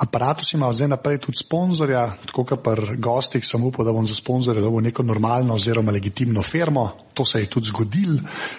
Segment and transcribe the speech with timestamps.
[0.00, 4.14] Apparatus ima zdaj naprej tudi sponzorja, tako kot pri gostih, sem upal, da bom za
[4.16, 6.90] sponzorja dobil neko normalno oziroma legitimno firmo.
[7.14, 8.14] To se je tudi zgodil,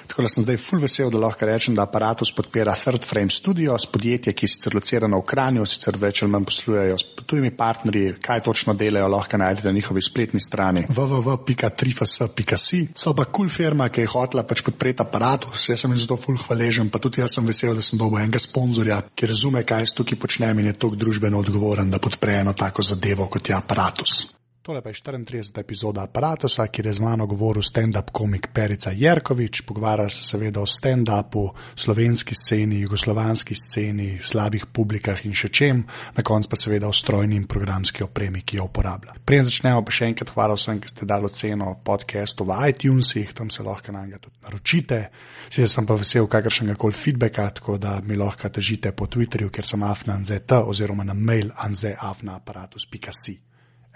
[0.08, 3.88] tako da sem zdaj full vesel, da lahko rečem, da Apparatus podpira Third Frame Studios,
[3.90, 8.14] podjetje, ki je sicer locirano v Kranju, sicer več ali manj poslujejo s tujimi partnerji,
[8.22, 12.84] kaj točno delajo, lahko najdete na njihovi spletni strani www.trifas.si.
[12.96, 16.20] So pa kul cool firma, ki je hotela pač podpreti Apparatus, jaz sem jim zato
[16.22, 19.88] full hvaležen, pa tudi jaz sem vesel, da sem dobil enega sponzorja, ki razume, kaj
[19.88, 21.00] jaz tukaj počnem in je tok
[21.32, 24.28] družbeno odgovoren, da podpre eno tako zadevo kot je aparatus.
[24.62, 25.60] Tole pa je 34.
[25.60, 29.62] epizoda aparatusa, kjer je z mano govoril stand-up komik Perica Jerkovič.
[29.62, 35.82] Pogovarja se seveda o stand-upu, slovenski sceni, jugoslovanski sceni, slabih publikah in še čem,
[36.14, 39.18] na koncu pa seveda o strojni in programski opremi, ki jo uporablja.
[39.26, 43.50] Preden začnemo, pa še enkrat hvala vsem, ki ste dali oceno podcastu v iTunesih, tam
[43.50, 45.04] se lahko na njega tudi naročite.
[45.50, 49.66] Sicer sem pa vesel kakršnega koli feedbacka, tako da mi lahko težite po Twitterju, ker
[49.66, 53.40] sem afnanzet oziroma na mail anzeafnaaparatus.si.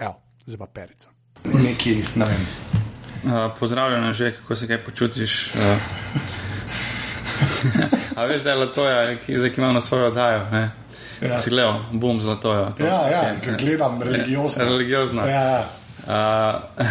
[0.01, 1.09] Evo zdaj pa perica.
[1.43, 2.47] Neki, ne vem.
[3.25, 5.53] Uh, pozdravljen, že kako se kaj počutiš.
[5.55, 5.61] Uh,
[8.17, 10.49] a veš, da je Latoja, ki, ki ima na svojo oddajo.
[10.51, 10.71] Ne?
[11.21, 11.39] Ja.
[11.39, 12.73] Si gledal, bom zlatojo.
[12.79, 13.65] Ja, ja, okay.
[13.65, 14.65] gledam religiozno.
[14.69, 15.27] Religiozno.
[15.27, 15.69] Ja.
[16.07, 16.85] Uh,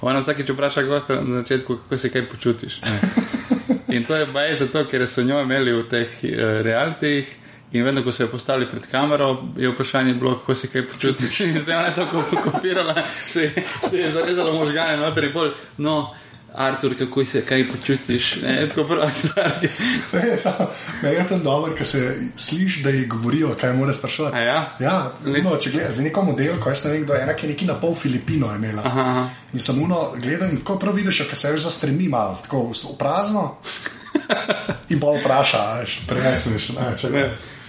[0.08, 2.80] ona vsakeč vpraša gosta na začetku, kako se kaj počutiš.
[2.82, 3.00] Ne?
[3.88, 6.30] In to je baj zato, ker so njo imeli v teh uh,
[6.64, 7.36] realitih.
[7.72, 11.40] In vedno, ko se je postavili pred kamero, je vprašanje bilo, kako se kaj počutiš.
[11.40, 13.50] In zdaj je tako pokopirala, se,
[13.90, 15.50] se je zarezala možgane noter in bolj.
[15.78, 16.14] No,
[16.54, 18.36] Artur, kako se kaj počutiš?
[18.42, 19.52] Ne, tako pravi stvar.
[21.02, 24.36] Ne, je tam dobro, ker se sliši, da ji govorijo, kaj mora sprašovati.
[24.36, 24.76] Ja?
[24.80, 25.12] Ja,
[25.44, 27.66] no, če gledaš za neko model, ko jaz ne vem, kdo je, enak je neki
[27.66, 28.82] na pol Filipino imela.
[28.84, 29.28] Aha, aha.
[29.52, 33.46] In samo uno gledam, ko prav vidiš, ker se več zastremi malo, tako v prazno.
[34.92, 36.70] In bolj vpraša, veš, preneseš.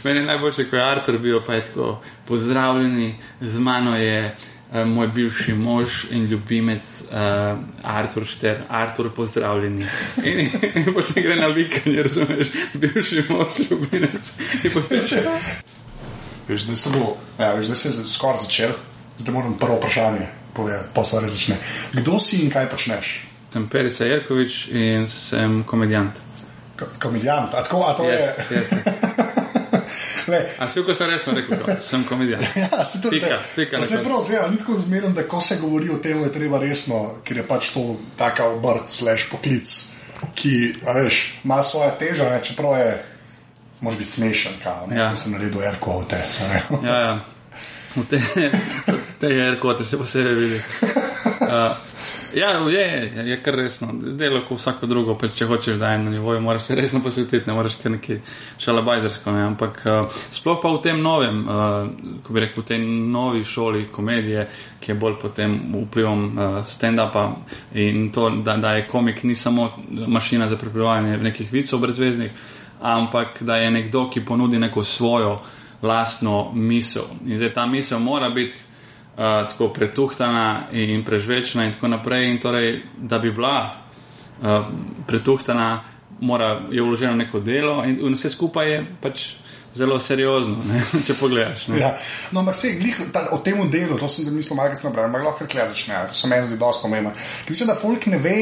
[0.04, 4.36] Meni je najboljše, ko je Artur bil, pa je tako pozdravljeni, z mano je
[4.72, 9.86] uh, moj bivši mož in ljubimec uh, Artur Šter, Artur, pozdravljeni.
[10.24, 14.34] In, in, in potem gre na vikend, razumeš, bivši mož, ljubimec.
[16.48, 18.70] Veš, zdaj, bo, ja, veš, zdaj se je skoraj začel,
[19.18, 21.56] zdaj moram prvo vprašanje povedati, pa se res začne.
[21.94, 23.28] Kdo si in kaj počneš?
[23.54, 26.20] Sem Perica Jerkovič in sem komedijant.
[27.00, 28.58] Komedijant, a tako, a to Yes, je.
[28.58, 28.70] yes,
[30.60, 31.76] A si ko sem resno rekel, to?
[31.82, 32.46] sem komedijant.
[32.72, 35.90] Ja, se to Pika, pika Se prav, zdaj, ni tako zmeren, da ko se govori
[35.90, 37.84] o tem, je treba resno, ker je pač to
[38.18, 39.70] taka obrt, slash poklic,
[40.36, 40.54] ki,
[40.88, 43.04] a veš, ima svoje teže, ne, čeprav je,
[43.82, 45.10] može biti smešen, kao, ne, Ja.
[45.10, 46.22] da sem naredil erko v te.
[46.40, 46.88] a ne.
[46.90, 47.20] Ja, ja.
[47.96, 48.22] V te,
[49.20, 50.62] te erkote se posebej vidi.
[51.42, 51.72] Uh,
[52.36, 53.88] ja, je, je, je kar resno.
[53.94, 57.48] Delo kot vsako drugo, pa če hočeš, da je na nivoju, moraš se resno posvetiti,
[57.48, 58.18] ne moreš kar neki
[58.58, 59.32] šalabajzersko.
[59.32, 59.44] Ne?
[59.44, 61.90] Ampak uh, sploh pa v tem novem, uh,
[62.24, 64.48] ko bi rekel, v tej novi šoli komedije,
[64.80, 67.28] ki je bolj pod vplivom uh, stand-upa
[67.74, 72.32] in to, da, da je komik ni samo mašina za pripravljanje nekih vicov brezveznih,
[72.82, 75.40] ampak da je nekdo, ki ponudi neko svojo
[75.82, 77.04] lastno misel.
[77.26, 78.71] In zdaj ta misel mora biti
[79.22, 82.30] uh, tako pretuhtana in prežvečena, in tako naprej.
[82.32, 83.70] In torej, da bi bila
[84.42, 84.66] uh,
[85.08, 85.84] pretuhtana,
[86.20, 89.26] mora, je vloženo neko delo, in, in vse skupaj je pač
[89.76, 90.82] zelo seriozno, ne?
[91.08, 91.68] če pogledaš.
[91.72, 91.80] Ne?
[91.80, 91.94] Ja,
[92.32, 95.48] no, ampak se glih ta, o tem delu, to sem mislil, malo kasneje ampak lahko
[95.48, 97.14] kar začne, to se meni zdi dosti pomembno.
[97.46, 98.40] Ker mislim, da folk ne ve,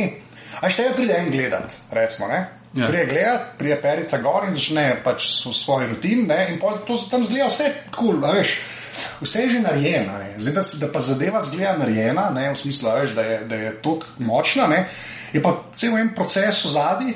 [0.60, 2.48] a šte je pride en gledat, recimo, ne?
[2.74, 2.88] Ja.
[2.88, 5.26] Prije gledat, prije perica gor in začne pač
[5.58, 6.38] svoj rutin, ne?
[6.54, 8.58] in to tam zgleda vse kul, cool, veš.
[9.22, 13.12] Vse je že narejeno, zdaj da, da pa zadeva zgleda narejena, ne, v smislu, veš,
[13.16, 14.86] da je, da je tako močna, ne,
[15.34, 17.14] je pa cel en proces v zadnji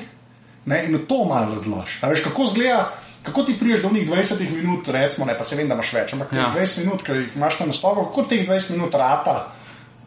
[0.66, 1.98] in to malo razložiš.
[2.02, 2.92] A veš, kako zgleda,
[3.22, 6.12] kako ti priješ do njih 20 minut, recimo, ne, pa se vem, da imaš več,
[6.12, 6.40] ampak Ja.
[6.40, 6.52] ja.
[6.56, 9.52] 20 minut, ki jih imaš na nastopu, kako teh 20 minut rata,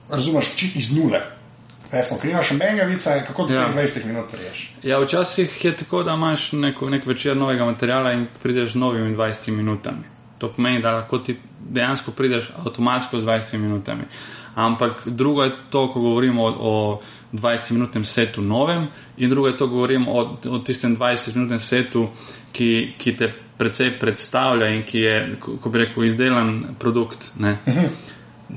[0.09, 1.21] razumeš, iz nule.
[1.91, 3.61] Recimo, ker imaš bengavica, kako ti Ja.
[3.61, 3.73] ja.
[3.73, 4.73] 20 minut priješ.
[4.83, 9.15] Ja, včasih je tako, da imaš neko, nek večer novega materiala in prideš z novimi
[9.15, 10.03] 20 minutami.
[10.37, 14.03] To pomeni, da lahko ti dejansko prideš avtomatsko z 20 minutami.
[14.55, 17.01] Ampak drugo je to, ko govorimo o, o
[17.33, 18.87] 20-minutnem setu novem,
[19.17, 22.07] in drugo je to, ko govorimo o, o tistem 20-minutnem setu,
[22.51, 27.31] ki, ki te precej predstavlja in ki je, ko ko bi rekel, izdelan produkt.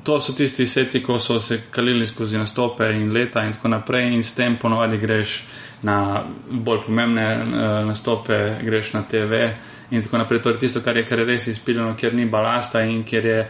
[0.04, 4.12] To so tisti seti, ko so se kalili skozi nastope in leta in tako naprej,
[4.14, 5.42] in s tem ponovadi greš
[5.82, 9.48] na bolj pomembne uh, nastope, greš na TV
[9.90, 10.42] in tako naprej.
[10.42, 13.40] To je tisto, kar je, kar je res izpiljeno, kjer ni balasta in kjer je.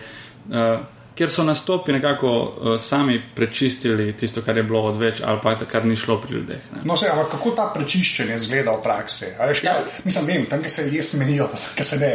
[0.51, 5.53] Uh, kjer so nastopi nekako uh, sami prečistili tisto, kar je bilo odveč ali pa
[5.67, 6.61] kar ni šlo pri ljudeh.
[6.73, 6.81] Ne.
[6.85, 9.27] No, se, ampak kako ta prečiščenje zgleda v praksi?
[9.37, 9.75] A Veš, ja.
[10.05, 12.13] Mislim, vem, tam, kjer se ljudje smenijo, kjer se ne.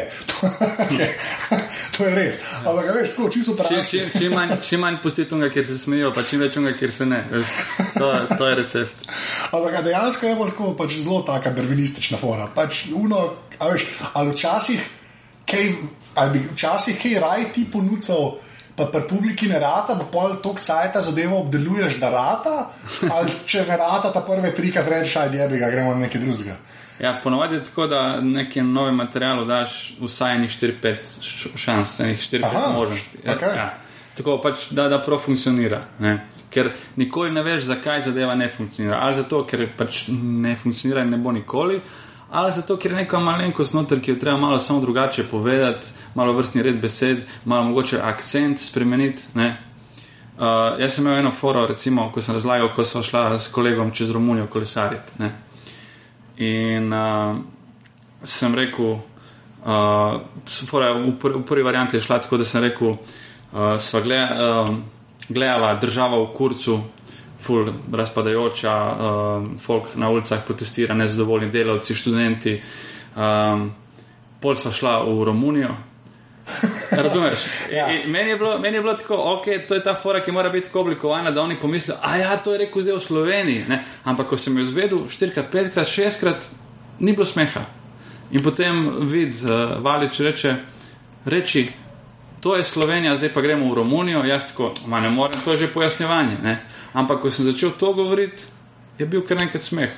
[1.97, 2.39] to je res.
[2.63, 3.91] Ampak, a veš, tako čisto Čim, praksi.
[3.91, 6.91] čim, čim manj, čim manj pustiti tega, kjer se smejijo, pa čim več tega, kjer
[6.91, 7.21] se ne.
[7.31, 7.53] Veš,
[7.95, 9.05] To, je- to je recept.
[9.51, 12.49] Ampak dejansko je tako pač zelo taka darvinistična fora.
[12.49, 13.21] Pač uno,
[13.59, 14.81] a veš, ali včasih
[15.45, 15.69] kaj,
[16.15, 18.35] ali bi včasih kaj raj ti ponudil.
[18.75, 22.55] Pa pri publiki ne rata, pa pol tok cajta zadevo obdeluješ, da rata,
[23.11, 26.21] ali če ne rata, ta prve trikrat rečeš, aj je bi ga, gremo na nekaj
[26.21, 26.57] drugega.
[26.99, 32.19] Ja, ponovadi je tako, da neki novi material daš vsaj enih 4-5 š- šans, enih
[32.21, 33.17] 4-5 Aha, možnosti.
[33.25, 33.55] Ja, okej.
[33.55, 33.69] ja.
[34.17, 35.81] Tako pač, da, da prav funkcionira.
[35.99, 36.13] Ne?
[36.49, 38.99] Ker nikoli ne veš, zakaj zadeva ne funkcionira.
[39.03, 41.81] Ali zato, ker pač ne funkcionira in ne bo nikoli,
[42.31, 46.33] ali zato, ker je neka malenkost noter, ki jo treba malo samo drugače povedati, malo
[46.33, 49.23] vrstni red besed, malo mogoče akcent spremeniti.
[49.33, 49.57] ne.
[50.35, 53.91] Uh, jaz sem imel eno foro, recimo, ko sem razlagal, ko sem šla s kolegom
[53.95, 55.29] čez Romunijo kolesariti.
[56.43, 57.37] In uh,
[58.23, 58.97] sem rekel,
[59.63, 60.17] uh,
[60.67, 64.19] fora, v, pr v prvi varianti je šla tako, da sem rekel, uh, sva gle,
[64.19, 64.75] uh,
[65.29, 66.81] gledala država v kurcu,
[67.45, 72.59] ful razpadajoča, uh, folk na ulicah protestira, nezadovoljni delavci, študenti.
[73.15, 73.69] Um,
[74.41, 75.75] pol sva šla v Romunijo.
[77.03, 77.39] Razumeš?
[77.73, 77.87] Ja.
[77.93, 80.49] In Meni, je bilo, meni je bilo tako, ok, to je ta fora, ki mora
[80.49, 83.63] biti tako oblikovana, da oni pomislijo, a ja, to je rekel zdaj v Sloveniji.
[83.69, 83.79] Ne?
[84.03, 86.45] Ampak ko sem jo izvedel štirikrat, petkrat, šestkrat,
[86.99, 87.65] ni bilo smeha.
[88.31, 90.55] In potem vid, uh, Valič reče,
[91.25, 91.67] reči,
[92.41, 95.65] to je Slovenija, zdaj pa gremo v Romunijo, jaz tako, ma ne morem, to je
[95.65, 96.37] že pojasnjevanje.
[96.43, 96.59] Ne?
[96.95, 98.47] Ampak ko sem začel to govoriti,
[98.99, 99.95] je bil kar nekaj smeh.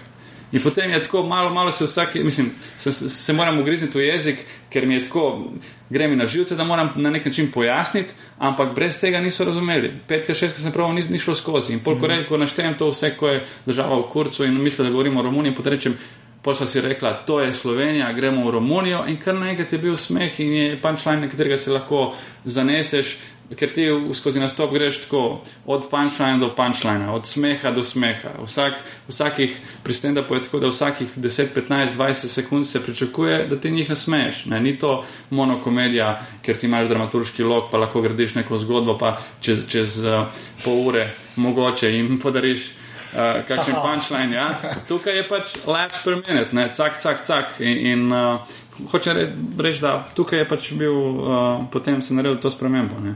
[0.52, 4.06] In potem je tako, malo, malo se vsak, mislim, se, se, se moram ugrizniti v
[4.08, 5.52] jezik, ker mi je tako,
[5.90, 9.92] gre mi na živce, da moram na nek način pojasniti, ampak brez tega niso razumeli.
[10.08, 11.74] Petka, šestka sem prav, ni, ni šlo skozi.
[11.74, 14.86] In pol, ko, re, ko naštejem to vse, ko je država v kurcu in misli,
[14.86, 15.98] da govorimo o Romuniji, potem rečem,
[16.42, 19.98] Pol sva si rekla, to je Slovenija, gremo v Romunijo in kar naenkrat je bil
[19.98, 22.14] smeh in je punčline, na katerega se lahko
[22.46, 23.18] zaneseš,
[23.56, 28.34] ker ti skozi nastop greš tako od punčline do punčline, od smeha do smeha.
[28.44, 28.74] Vsak,
[29.08, 33.72] vsakih pristenda pa je tako, da vsakih 10, 15, 20 sekund se pričakuje, da ti
[33.72, 34.46] njih nasmeješ.
[34.46, 34.60] Ne?
[34.60, 39.68] Ni to monokomedija, ker ti imaš dramaturški lok, pa lahko gradiš neko zgodbo, pa čez,
[39.68, 40.28] čez uh,
[40.64, 42.72] pol ure mogoče jim podariš.
[43.08, 44.48] Uh, kakšen punčline, ja.
[44.88, 47.56] Tukaj je pač laps per minute, ne, cak, cak, cak.
[47.64, 48.58] In, in uh,
[48.92, 49.24] hoče re,
[49.64, 53.00] reči, da tukaj je pač bil, uh, potem se naredil to spremembo.
[53.04, 53.16] Ne.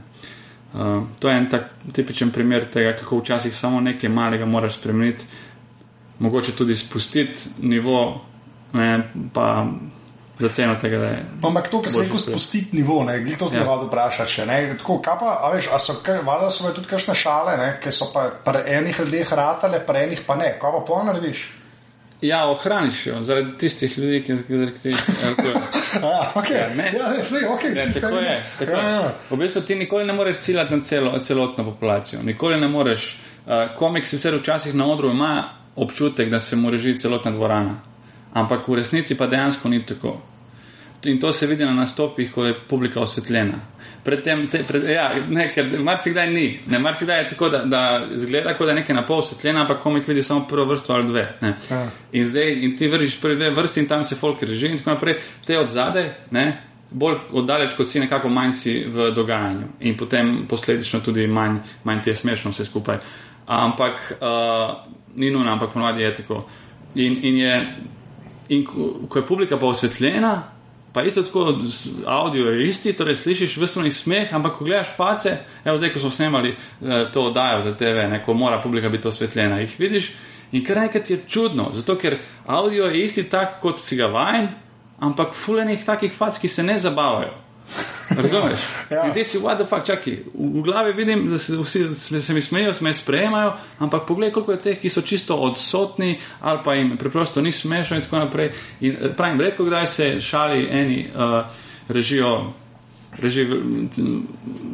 [0.71, 5.27] Uh, to je en tak tipičen primer tega, kako včasih samo nekaj malega moraš spremeniti,
[6.23, 8.21] mogoče tudi spustiti nivo,
[8.73, 8.91] ne,
[9.33, 9.65] pa
[10.41, 11.21] za ceno tega, da je.
[11.43, 12.31] Ampak to, kar rekel, sprejeti.
[12.31, 13.77] spustiti nivo, ne, glih to sem Ja.
[13.85, 14.45] vprašati še.
[14.45, 17.71] Ne, tako, kaj pa, a veš, a so, kaj, valjda so tudi kakšne šale, ne,
[17.83, 20.53] ki so pa pri enih ljudeh ratale, pri enih pa ne.
[20.61, 21.43] Kaj pa pol narediš?
[22.21, 24.91] Ja, ohraniš jo zaradi tistih ljudi, ki ki ti.
[26.01, 26.31] Ja.
[28.61, 29.13] Ja, ja.
[29.29, 32.21] V bistvu ti nikoli ne moreš ciljati na celo, celotno populacijo.
[32.23, 33.17] Nikoli ne moreš.
[33.45, 37.81] Uh, komik sicer včasih na odru ima občutek, da se mu reži celotna dvorana,
[38.33, 40.21] ampak v resnici pa dejansko ni tako.
[41.05, 43.57] In to se vidi na nastopih, ko je publika osvetljena.
[44.03, 46.45] Predtem, te, pred, ja, ne, ker marsikdaj ni.
[46.69, 47.81] Ne, marsikdaj je tako, da, da
[48.15, 51.07] zgleda, kot da je nekaj na pol osvetljeno, ampak komik vidi samo prvo vrsto ali
[51.07, 51.25] dve.
[51.41, 51.53] Ne.
[51.69, 51.83] Ja.
[52.11, 54.95] In zdaj in ti vržiš prvi dve vrsti in tam se folk reži in tako
[54.95, 55.17] naprej.
[55.45, 56.45] Te od zadaj, ne,
[56.91, 62.01] bolj oddaleč kot si, nekako manj si v dogajanju in potem posledično tudi manj, manj
[62.01, 62.97] ti je smešno vse skupaj.
[63.47, 64.75] Ampak uh,
[65.15, 66.45] ni nujno, ampak ponovadi je tako.
[66.95, 67.75] In, in, je,
[68.49, 70.33] in ko, ko je publika pa osvetljena,
[70.93, 71.53] pa isto tako,
[72.05, 76.09] audio je isti, torej slišiš vesel smeh, ampak ko gledaš face, evo zdaj, ko smo
[76.09, 80.11] snemali uh, to oddajo za TV, ne, ko mora publika biti osvetljena, jih vidiš
[80.51, 84.49] in kar enkrat je čudno, zato ker audio je isti tak, kot si ga vajen,
[84.99, 87.50] ampak fulenih takih fac, ki se ne zabavajo.
[88.17, 88.59] Razumeš?
[88.89, 89.13] Ja.
[89.13, 90.13] Ti si, what the fuck, čakaj.
[90.33, 94.31] V, v glavi vidim, da se vsi se, mi smejijo, se me sprejemajo, ampak poglej,
[94.31, 98.19] koliko je teh, ki so čisto odsotni ali pa jim preprosto ni smešno in tako
[98.19, 98.51] naprej.
[98.79, 101.45] In eh, pravim, redko kdaj se šali eni uh,
[101.87, 102.53] režijo.
[103.21, 103.47] Reži,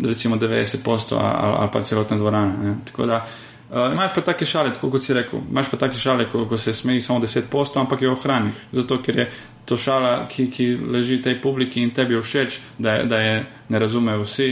[0.04, 2.54] recimo 90% ali, ali pa celotna dvorana.
[2.64, 2.76] Ne?
[2.86, 3.26] Tako da
[3.70, 6.58] uh, imaš pa take šale, tako kot si rekel, imaš pa take šale, ko, ko
[6.58, 8.54] se smeji samo 10%, ampak jo ohraniš.
[8.72, 9.32] Zato, ker je
[9.68, 13.34] to šala, ki, ki leži tej publiki in tebi všeč, da, je- da je
[13.70, 14.48] ne razumejo vsi.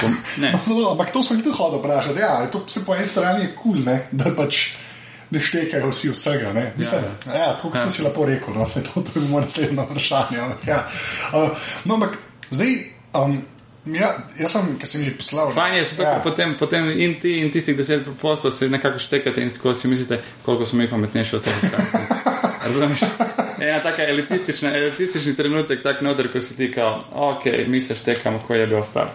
[0.00, 2.20] Pom, ne, No, ampak to sem tudi hodil vprašati.
[2.20, 4.60] Ja, to se po eni strani je kul, cool, da pač
[5.30, 6.52] ne štekajo vsi vsega.
[6.54, 6.72] Ne?
[6.78, 7.86] Mislim, ja, ja, tako kot Ja.
[7.86, 7.90] ja.
[7.90, 10.38] si lepo rekel, no, se to, to je moje naslednje vprašanje.
[10.38, 10.84] ampak Ja.
[11.34, 11.50] Uh,
[11.84, 12.18] no, ampak
[12.50, 12.76] zdaj.
[13.14, 13.40] Um,
[13.88, 15.54] Ja, jaz sem, ki sem jih poslal.
[15.56, 16.10] Fajn je, zato, ja.
[16.12, 16.18] ja.
[16.20, 20.18] potem, potem in ti in tistih 10 postov se nekako štekate in tako si mislite,
[20.44, 21.80] koliko smo mi pametnejši od tega.
[22.66, 23.00] Razumeš?
[23.60, 28.42] Ena taka elitistična, elitistični trenutek, tak noter, ko si ti kao, ok, mi se štekamo,
[28.46, 29.12] ko je bil star.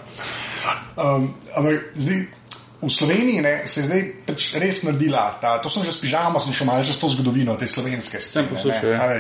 [0.98, 2.26] Um, ampak zdaj.
[2.86, 6.38] V Sloveniji ne, se je zdaj pač res naredila, ta, to sem že s pižamo,
[6.44, 8.52] sem še malo čez to zgodovino, te slovenske scene.
[8.52, 9.18] poslušal, ja.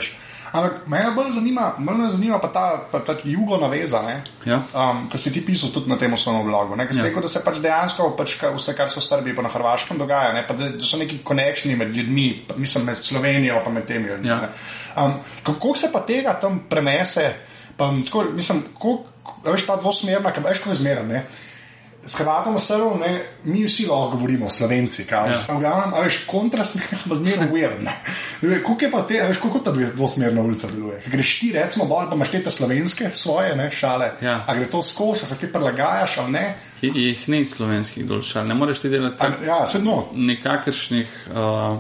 [0.52, 4.02] Ampak me bolj zanima, bolj zanima pa ta, pa ta jugo naveza,
[4.46, 4.62] Ja.
[4.74, 6.76] um, ki si ti pisal tudi na tem svojem blogu.
[6.78, 7.06] Ker si Ja.
[7.06, 10.34] rekel, da se pač dejansko pač, vse, kar se v Srbiji in na Hrvaškem dogaja,
[10.34, 13.86] ne, pa da, da so neki konekšni med ljudmi, pa, mislim med Slovenijo in med
[13.86, 14.28] temi ljudmi.
[14.28, 14.42] Ja.
[14.42, 14.50] ne.
[14.96, 17.34] Um, kako se pa tega tam prenese?
[17.78, 19.04] Pa, tako, mislim, koliko,
[19.44, 21.22] veš, ta dvosmerna, ki veš, kako je zmeraj.
[22.06, 22.10] Ne.
[22.10, 25.38] S Hrvatom srvom, ne, mi vsi lahko govorimo, slovenci, kaj Ja.
[25.50, 25.60] ja.
[25.60, 27.92] glavnem, a veš, kontrasmer, pa zmerno uvirne.
[28.42, 31.02] Kako je pa te, veš, kako ta dvosmerna ulica deluje?
[31.02, 34.12] Ko Greš ti, recimo, bolj pa imaš te slovenske svoje, ne, šale.
[34.22, 34.44] Ja.
[34.48, 36.56] A gre to skozi, se ti prilagajaš ali ne?
[36.80, 40.06] Ki jih ni slovenskih dolžal, ne moreš ti delati A, ja, sedno.
[40.14, 41.80] nikakršnih uh,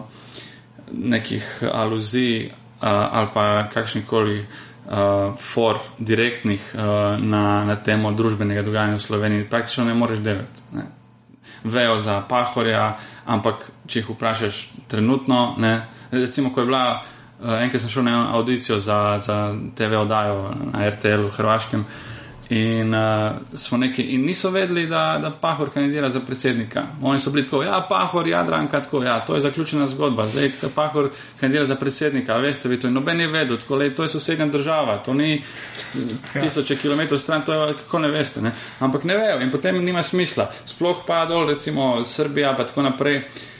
[0.91, 4.48] nekih aluzij uh, ali pa kakšnih koli
[4.86, 6.82] uh, for direktnih uh,
[7.20, 9.50] na, na temo družbenega dogajanja v Sloveniji.
[9.50, 10.62] Praktično ne moreš delati.
[10.74, 10.86] Ne.
[11.63, 15.88] Vejo za pahorja, ampak če jih vprašaš trenutno, ne.
[16.12, 16.86] recimo, ko je bila.
[17.36, 21.84] Uh, enkrat sem šel na audicijo za, za TV oddajo na RTL v Hrvaškem
[22.50, 26.84] in, uh, smo neki, in niso vedeli, da, da Pahor kandidira za predsednika.
[27.02, 30.25] Oni so bili tako, ja, Pahor, Jadranka, tako, ja, to je zaključena zgodba.
[30.25, 31.10] Zdaj, ko Pahor
[31.40, 34.98] kandidira za predsednika, veste, vi to noben je vedel, tako, lej, to je sosednja država,
[34.98, 35.42] to ni
[35.78, 38.42] st- tisoče kilometrov stran, to je kako ne veste.
[38.42, 38.52] Ne?
[38.80, 40.52] Ampak ne vejo in potem nima smisla.
[40.66, 43.18] Sploh pa dol, recimo Srbija, pa tako naprej.
[43.18, 43.55] Uh,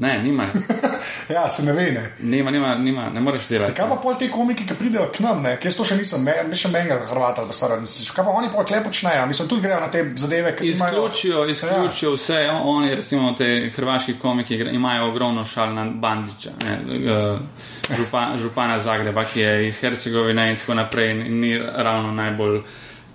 [0.00, 0.44] ne, nima,
[1.34, 2.12] Ja, se ne ve, ne.
[2.18, 3.74] nima, nima, nima, ne moreš delati.
[3.74, 5.56] Kaj pa pol te komiki, ki pridejo k nam, ne?
[5.62, 7.78] Jaz to še nisem, me, me še menjal Hrvata ali pa stara.
[7.78, 9.26] Kaj pa oni pa kle počnejo?
[9.30, 11.06] Mislim, tudi grejo na te zadeve, ki imajo.
[11.06, 12.16] Izključijo, izključijo ja.
[12.16, 12.40] vse.
[12.72, 19.24] Oni, recimo, te hrvaški komiki imajo ogromno šal na Bandiča, ne, eh, župa, župana Zagreba,
[19.24, 21.14] ki je iz Hercegovine in tako naprej.
[21.16, 22.56] In ni ravno najbolj,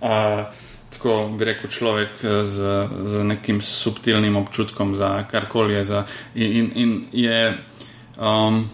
[0.02, 0.10] uh,
[1.02, 5.84] tako bi rekel, človek eh, z, z nekim subtilnim občutkom za karkoli je.
[5.84, 6.06] Za,
[6.36, 7.58] in, in, in je,
[8.18, 8.70] um,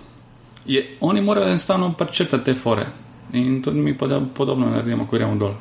[0.65, 2.86] je, oni morajo enostavno pač črtati te fore.
[3.34, 5.53] In tudi mi poda- podobno naredimo, ko gremo dol.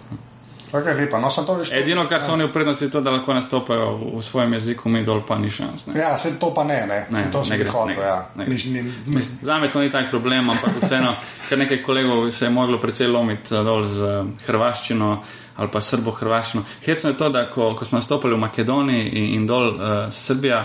[0.73, 1.71] Okay, lepa, no, veš.
[1.73, 5.05] Edino, kar so oni v prednosti, je to, da lahko nastopajo v, svojem jeziku, mi
[5.05, 5.87] dol pa ni šans.
[5.87, 6.01] Ne.
[6.01, 7.07] Ja, se to pa ne, ne.
[7.11, 9.23] Ne, se to hotel, ne gre, ja.
[9.43, 11.15] Za me to ni tak problem, ampak vseeno,
[11.49, 15.11] ker nekaj kolegov se je moglo precej lomiti eh, dol z eh, hrvaščino
[15.57, 16.65] ali pa srbo-hrvaščino.
[16.85, 20.61] Hecno je to, da ko, ko smo nastopili v Makedoniji in, in dol uh, Srbija,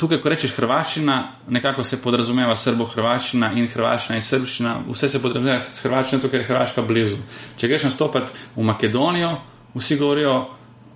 [0.00, 1.16] tukaj, ko rečeš hrvaščina,
[1.52, 6.48] nekako se podrazumeva srbo-hrvaščina in hrvaščina in srbščina, vse se podrazumeva s hrvaščino, tukaj je
[6.48, 7.20] Hrvaška blizu.
[7.60, 9.34] Če greš nastopati v Makedonijo,
[9.74, 10.38] vsi govorijo,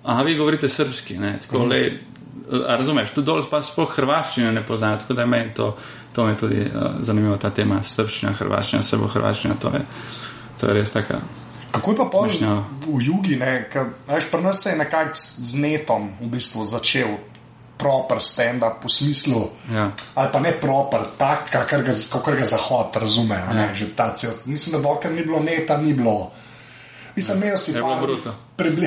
[0.05, 1.71] a vi govorite srbski, ne, tako mm.
[1.71, 1.93] lej.
[2.45, 5.71] Razumeš, tu dol pa sploh hrvaščine ne poznajo, tako da meni to,
[6.13, 9.87] to me tudi uh, zanimivo, ta tema srpščina, hrvaščina, srbo-hrvaščina, to je,
[10.61, 11.23] to je res taka.
[11.75, 12.61] Kako je pa pol Smešnjava.
[12.81, 13.67] v jugi, ne?
[13.67, 17.19] Ker, veš, pri nas se je nekako z netom v bistvu začel
[17.75, 19.91] proper stand-up v smislu, Ja.
[20.15, 23.35] ali pa ne proper, tak, kakor ga, kakor ga Zahod razume.
[23.37, 26.31] a Ne, že ta cel, mislim, da dokler ni bilo neta, ni bilo.
[27.13, 28.31] Mislim, imel si bilo bruto.
[28.57, 28.87] Prebli...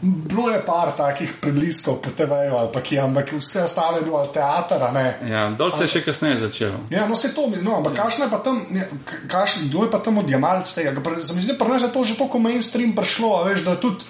[0.00, 4.16] Bilo je par takih približkov po TV-ju ali pa ki, ampak vse ostalo je bilo
[4.16, 4.82] ali teater.
[5.24, 6.80] Ja, dol se je še kasneje začelo.
[6.90, 9.82] Ja, no se to mi, no, ampak kakšno je pa tam, ne, k- kakšen, kdo
[9.82, 10.92] je pa tam odjemalc tega?
[11.20, 14.04] Se mi zdi, nas je to že tako mainstream prišlo, a veš, da tudi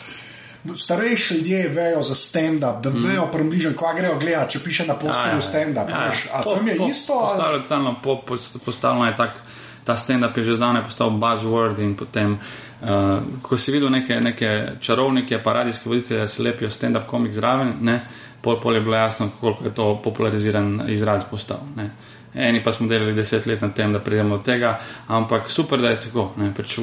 [0.67, 5.41] starejši ljudje vejo za stand-up, da vejo približno, kva grejo gledati, če piše na posterju
[5.43, 5.87] stand-up.
[5.87, 6.07] Ja, ja.
[6.07, 6.26] veš.
[6.33, 7.12] A Po- tam je po- isto?
[7.14, 9.38] ali- Postalo je totalno, po, po, postavljeno je tako.
[9.85, 12.38] Ta stand-up je že zdavnaj postal buzzword in potem,
[12.85, 14.50] uh, ko si videl neke, neke
[14.81, 18.00] čarovnike, pa radijske voditelje, se lepijo stand-up komik zraven, ne,
[18.43, 21.64] pol, pol je bilo jasno, koliko je to populariziran izraz postal.
[21.76, 21.91] Ne.
[22.35, 25.95] Eni pa smo delali deset let na tem, da pridemo do tega, ampak super, da
[25.95, 26.33] je tako.
[26.37, 26.50] Ne.
[26.55, 26.79] Pač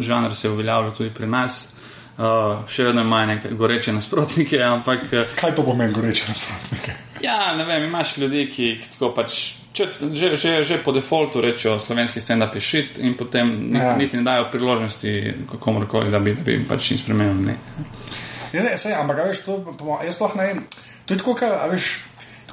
[0.00, 1.75] žanr se je uveljavljal tudi pri nas.
[2.16, 6.94] Uh, še vedno ima neke goreče nasprotnike, ampak uh, Kaj to pomeni, goreče nasprotnike?
[7.20, 9.36] Ja, ne vem, imaš ljudi, ki, ki tako pač.
[9.76, 13.92] Če, že, že, že po defaultu rečejo, slovenski stand-up je šit, in potem Ja.
[13.96, 15.12] niti ne dajo priložnosti
[15.60, 17.52] komorkoli, da bi, da bi pač jim spremenili.
[17.52, 17.56] Ne.
[18.54, 19.58] Ja, ne, sej, ampak veš, to,
[20.06, 20.62] jaz sploh ne vem.
[21.04, 21.90] To je tako, kot veš.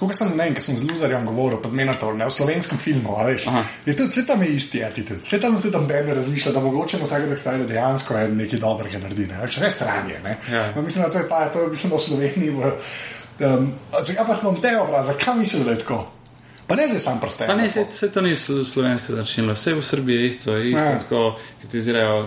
[0.03, 2.75] Tako kot sem, ne vem, ker sem z Luzarjem govoril, pa zmenator, ne v slovenskem
[2.75, 3.45] filmu, a veš.
[3.48, 3.62] Aha.
[3.88, 7.07] Je tudi, vse tam je isti attitude, vse tam tudi Ben razmišlja, da mogoče na
[7.07, 10.33] vsakega stajne dejansko je nekaj dobrega naredi, ne, veš, res sranje, ne.
[10.51, 10.65] Ja.
[10.75, 12.74] No, mislim, da to je pa, to je, mislim, da v Sloveniji, v,
[13.48, 16.01] um, zakaj pa imam te obraze, zakaj mislim, da je tako?
[16.67, 17.48] Pa ne zdaj sam prste.
[17.48, 20.83] Pa ne, se, se to ni slo- slovensko začelo, vse v Srbiji je isto, isto
[20.83, 21.00] ja.
[21.00, 21.24] tako
[21.63, 22.19] kritizirajo.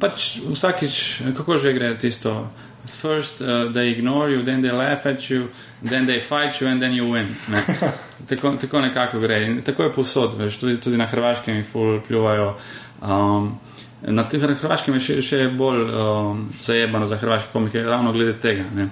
[0.00, 2.36] pač vsakič, kako že gre tisto.
[2.86, 5.48] First uh, they ignore you, then they laugh at you,
[5.82, 7.26] then they fight you, and then you win.
[7.50, 7.62] Ne?
[8.28, 9.42] Tako, tako nekako gre.
[9.44, 12.54] In tako je posod, veš, tudi, tudi na Hrvaškem jih ful pljuvajo.
[13.02, 13.58] Um,
[14.00, 18.64] na Hrvaškem je še, še bolj um, zajebano za hrvaške komike, ravno glede tega.
[18.74, 18.88] Ne?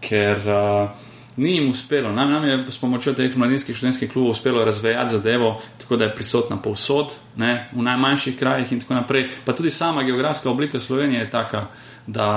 [0.00, 0.88] Ker uh,
[1.36, 5.54] ni jim uspelo, nam, nam je s pomočjo teh mladinskih študentskih klubov uspelo razvejati zadevo,
[5.78, 7.68] tako da je prisotna povsod, ne?
[7.72, 9.28] v najmanjših krajih in tako naprej.
[9.44, 11.66] Pa tudi sama geografska oblika Slovenije je taka,
[12.06, 12.28] da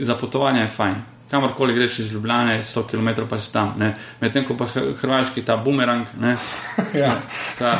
[0.00, 1.02] za potovanje je fajn
[1.34, 3.74] kamorkoli greš iz Ljubljana, 100 km pa si tam.
[4.20, 4.66] Medtem ko pa
[5.00, 6.36] hrvaški ta bumerang, ne,
[7.02, 7.14] ja.
[7.58, 7.78] ta,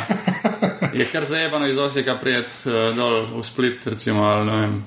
[0.93, 4.23] je kar zajebano iz Osijeka prijet uh, dol v Split, recimo.
[4.23, 4.81] Ali,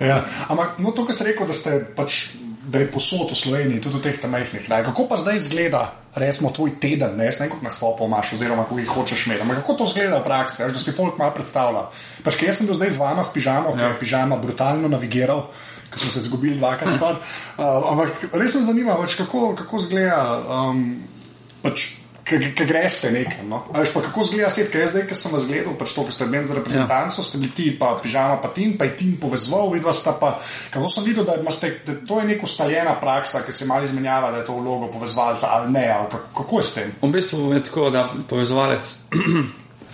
[0.00, 0.22] ja.
[0.48, 2.26] Ampak no, to, kar si rekel, da ste pač.
[2.66, 4.64] Da je posod v Sloveniji, tudi v teh majhnih.
[4.66, 5.84] Kako pa zdaj izgleda,
[6.18, 9.44] recimo, tvoj teden, ne vem, kako nastopil imaš, oziroma kako jih hočeš imeti.
[9.44, 11.84] Ampak kako to izgleda v praksi, da si folk malo predstavlja?
[12.26, 13.78] Pač, jaz sem bil zdaj z vama s pižamo, ja.
[13.78, 15.46] ki je pižama brutalno navigiral
[15.92, 17.20] ki smo se izgubili dvakrat spad.
[17.56, 20.18] Uh, ampak res me zanima, pač, kako, kako zgleda.
[20.44, 20.82] Um,
[21.62, 21.86] pač,
[22.26, 23.46] Ki greste nekam.
[23.48, 23.60] No?
[23.70, 26.26] Veš, kako zgleda svet, kaj je zdaj, ki sem vas gledal, pač to, ki ste
[26.26, 27.24] bili za reprezentanco, ja.
[27.24, 30.32] ste bili ti, pa pižama, pa tim, pa je tim povezval, vidva sta pa.
[30.74, 34.32] Kako sem videl, da, ste, da to je neka ustaljena praksa, ki se malo izmenjava,
[34.34, 36.90] da je to vlogo povezovalca ali ne, ali kako, kako je s tem?
[37.02, 38.96] V bistvu je tako, da povezovalec,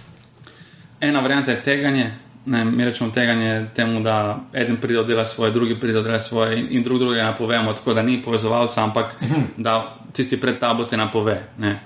[1.13, 2.09] ena varianta je teganje,
[2.47, 6.19] ne, mi rečemo teganje temu, da eden pride od dela svoje, drugi pride od dela
[6.19, 9.15] svoje in, in drug drugega napovemo, tako da ni povezovalca, ampak
[9.57, 11.49] da tisti pred tabo te napove.
[11.59, 11.81] Ne.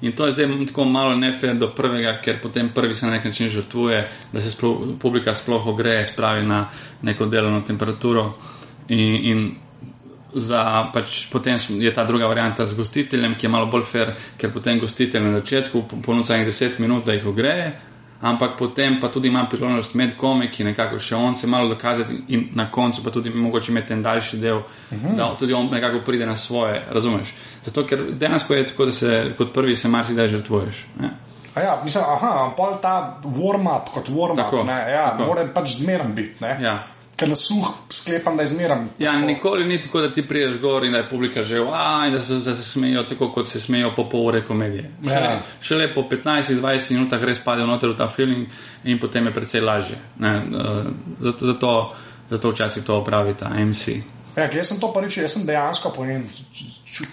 [0.00, 3.24] In to je zdaj tako malo nefer do prvega, ker potem prvi se na nek
[3.24, 6.68] način žrtvuje, da se sploh, publika sploh ogreje, spravi na
[7.02, 8.32] neko delovno temperaturo.
[8.88, 9.54] In, in
[10.34, 14.52] za, pač, potem je ta druga varianta z gostiteljem, ki je malo bolj fer, ker
[14.52, 17.72] potem gostitelj na začetku ponuja 10 minut, da jih ogreje
[18.20, 22.48] ampak potem pa tudi imam priložnost med komiki, nekako še on se malo dokazati in
[22.54, 25.06] na koncu pa tudi mogoče imeti en daljši del, uh mhm.
[25.06, 25.16] -huh.
[25.16, 27.34] da tudi on nekako pride na svoje, razumeš?
[27.64, 30.86] Zato, ker dejansko je tako, da se kot prvi se marsikdaj žrtvuješ.
[31.00, 31.10] Ne?
[31.56, 36.44] Ja, mislim, aha, pa ta warm-up kot warm-up, ja, mora pač zmeren biti.
[36.60, 36.78] Ja
[37.18, 38.88] ker na suh sklepam, da je zmeren.
[38.98, 42.06] Ja, nikoli ni tako, da ti priješ gor in da je publika že v A
[42.06, 44.90] in da se, da se smejijo tako, kot se smejijo po pol ure komedije.
[45.02, 45.40] Ja.
[45.60, 48.46] Šele po 15-20 minutah res padejo noter v ta film
[48.84, 49.98] in potem je precej lažje.
[50.18, 50.86] Uh,
[51.20, 51.72] zato, zato,
[52.30, 53.98] zato včasih to opravi ta MC.
[54.36, 56.28] Ja, jaz sem to prvič, jaz sem dejansko po enem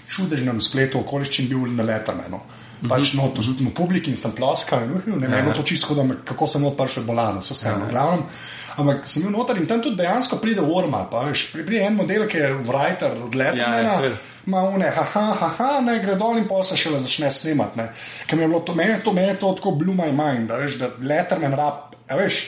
[0.08, 2.44] čudežnem spletu okoliščin bil na letamenu.
[2.84, 5.54] Pač no, to zjutraj publiki in sem ploskal, ne vem, ja.
[5.56, 5.96] to čisto,
[6.28, 8.28] kako sem odprl bolano, so se eno, glavno.
[8.76, 12.42] Ampak sem bil noter in tam tudi dejansko pride warm-up, veš, pride en model, ki
[12.44, 14.00] je writer od letamena.
[14.04, 17.82] Ja, Ma une, haha, haha, ne gre dol in pa se šele začne snimati.
[18.30, 20.52] Ker mi je bilo to, meni je to, meni je to tako blue my mind,
[20.52, 22.44] da veš, da letterman rap, veš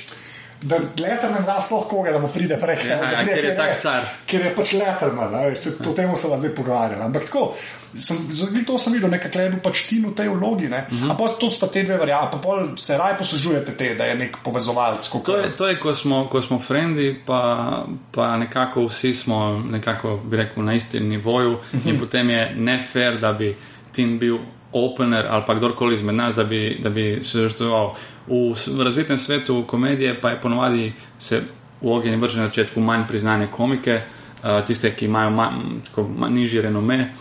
[0.61, 2.85] da Letterman da sploh koga, da mu pride prek.
[2.85, 4.05] Ja, ja, ker je tak car.
[4.25, 7.01] Ker je pač Letterman, se, o tem se zdaj pogovarjam.
[7.05, 7.53] Ampak tako,
[7.93, 8.17] sem,
[8.65, 10.65] to sem videl, nekaj je bil pač ti v tej vlogi.
[10.65, 11.11] Uh -huh.
[11.11, 15.09] Ampak to sta te dve variante, pa se raj poslužujete te, da je nek povezovalec.
[15.25, 20.19] To je, to je, ko smo, ko smo frendi, pa, pa nekako vsi smo nekako,
[20.23, 21.89] bi rekel, na istem nivoju uh -huh.
[21.89, 23.55] in potem je ne fair, da bi
[23.91, 24.37] tim bil
[24.85, 27.93] opener ali pa kdorkoli izmed nas, da bi, da bi se žrtvoval.
[28.27, 31.41] V, v razvitem svetu komedije pa je ponovadi se
[31.81, 36.33] v ogenj vrže na začetku manj priznane komike, uh, tiste, ki imajo manj, tako, manj
[36.33, 37.13] nižji renome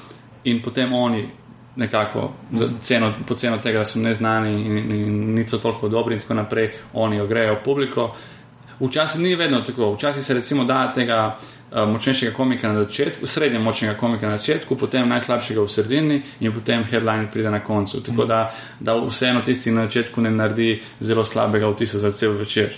[0.45, 1.29] in potem oni
[1.77, 2.33] nekako
[2.83, 6.35] ceno, po ceno tega, da so neznani in, in, in niso toliko dobri in tako
[6.35, 8.15] naprej, oni ogrejo publiko.
[8.81, 11.37] Včasih ni vedno tako, včasih se recimo da tega
[11.71, 16.85] močnejšega komika na začetku, srednje močnega komika na začetku, potem najslabšega v sredini in potem
[16.85, 18.01] headline pride na koncu.
[18.01, 18.29] Tako mm.
[18.29, 18.41] da,
[18.81, 22.75] da vseeno tisti na začetku ne naredi zelo slabega vtisa za cel večer.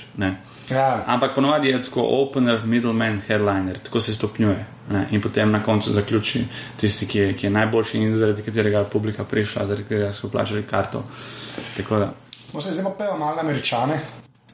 [0.70, 1.04] Ja.
[1.06, 4.66] Ampak ponovadi je tako opener, middleman, headliner, tako se stopnjuje.
[4.90, 5.08] Ne?
[5.10, 6.44] In potem na koncu zaključi
[6.76, 10.28] tisti, ki je, ki je najboljši in zaradi katerega je publika prišla, zaradi katerega so
[10.28, 11.04] plačali karto.
[12.54, 14.00] No, zdaj pa pojmo malo američane.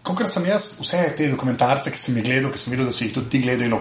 [0.03, 3.07] Kot sem jaz, vse te dokumentarce, ki sem jih gledal, ki sem videl, da si
[3.07, 3.79] jih tudi ti gledal,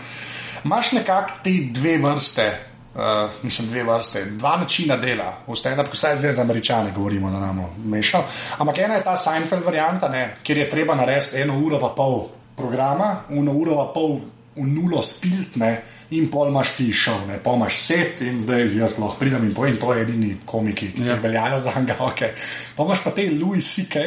[0.66, 2.60] imaš nekako te dve vrste,
[2.96, 3.02] uh,
[3.44, 7.66] mislim, dve vrste, dva načina dela, vse eno, vsaj zdaj za američane govorimo, da nam
[7.86, 8.24] mešamo.
[8.58, 12.28] Ampak ena je ta Seinfeld varianta, ne, kjer je treba narediti eno uro pa pol
[12.56, 14.20] programa, eno uro pa pol
[14.56, 15.82] v nulo spiltne.
[16.14, 19.54] In pol imaš ti šov, ne pa imaš set, in zdaj jaz lahko pridem in
[19.56, 21.16] povem, to je edini komiki, ki ja.
[21.18, 22.30] veljajo za angavke.
[22.78, 24.04] Pa imaš pa te Louis C.K.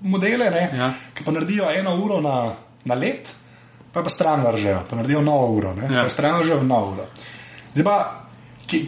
[0.00, 0.90] modele, ja.
[1.14, 3.30] ki pa naredijo eno uro na, na let,
[3.96, 6.02] pa pa stran vržejo, pa naredijo novo uro, ja.
[6.02, 7.06] pa stran vržejo novo uro.
[7.74, 8.26] Zdaj pa,
[8.66, 8.80] ki,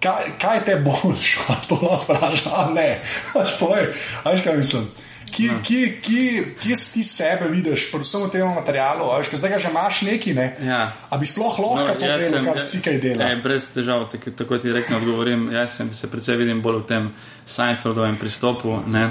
[0.00, 2.88] kaj, kaj te boljš, to lahko vprašaš, a ne,
[3.34, 3.90] pač povej,
[4.24, 4.88] ajš kaj mislim.
[5.36, 9.72] kje, kje, kje, kje ti sebe vidiš, predvsem v tem materialu, veš, zdaj ga že
[9.74, 10.46] imaš neki, ne?
[10.62, 10.80] Ja.
[11.10, 13.26] A bi sploh lahko no, to delal, kar si kaj dela?
[13.26, 15.50] Ne, brez težav, tako, tako ti rekno odgovorim.
[15.52, 17.10] Jaz sem se predvsej vidim bolj v tem
[17.46, 18.78] Seinfeldovem pristopu.
[18.86, 19.10] Ne?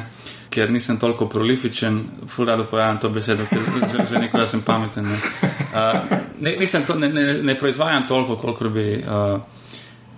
[0.58, 2.00] Ker nisem toliko prolifičen,
[2.34, 3.60] fulano pojavljam to besedo, ker
[3.91, 5.06] že, že nekaj sem pameten.
[5.06, 5.17] Ne,
[5.70, 6.56] uh, ne,
[6.88, 9.41] to, ne, ne, ne proizvajam toliko, koliko bi, uh,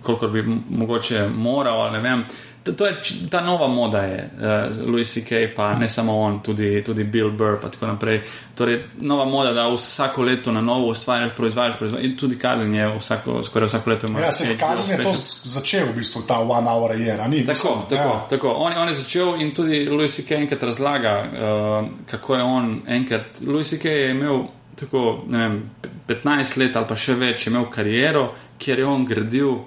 [0.03, 1.91] koliko bi mogoče moral.
[1.91, 2.95] Ne vem, uh, to, je
[3.31, 7.57] ta nova moda, je uh, Louis C.K., pa ne samo on, tudi, tudi Bill Burr
[7.63, 8.21] in tako naprej.
[8.55, 12.05] Torej, nova moda, da vsako leto na novo ustvarjaš, proizvajaš, proizvajaš.
[12.05, 14.21] In tudi Karlin je vsako, skoraj vsako leto imel.
[14.21, 17.51] Ja, se je Karlin je to začel, v bistvu ta one hour je, ni tako.
[17.51, 18.25] Mislim, tako, ja.
[18.29, 18.49] tako.
[18.49, 20.31] On, on je začel in tudi Louis C.K.
[20.31, 23.25] enkrat razlaga, uh, kako je on enkrat.
[23.47, 23.85] Louis C.K.
[23.85, 24.43] je imel.
[24.79, 25.69] Tako, vem,
[26.07, 29.57] 15 let ali pa še več je imel kariero, kjer je on gradil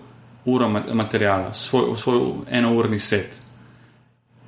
[0.45, 3.43] uro materijala, svoj, svoj enourni set.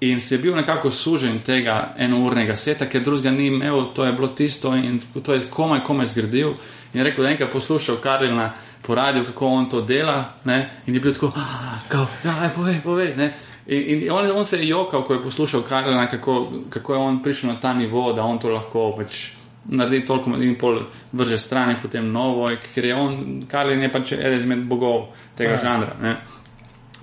[0.00, 4.12] In se je bil nekako sužen tega enournega seta, ker drugega ni imel, to je
[4.12, 6.54] bilo tisto in to je komaj, komaj zgradil.
[6.94, 8.52] In rekel, da je enkrat poslušal Karlina
[8.82, 10.70] po radiju, kako on to dela, ne?
[10.86, 11.32] in je bil tako,
[11.90, 13.16] da ja, je povej, povej.
[13.16, 13.32] Ne?
[13.66, 17.22] In, in on, on se je jokal, ko je poslušal Karlina, kako, kako je on
[17.22, 21.76] prišel na ta nivo, da on to lahko pač naredi toliko in pol vrže stran,
[21.82, 25.62] potem novo, ker je on, Karlin je pač eden izmed bogov tega ja.
[25.62, 25.96] žanra.
[26.02, 26.16] Ne.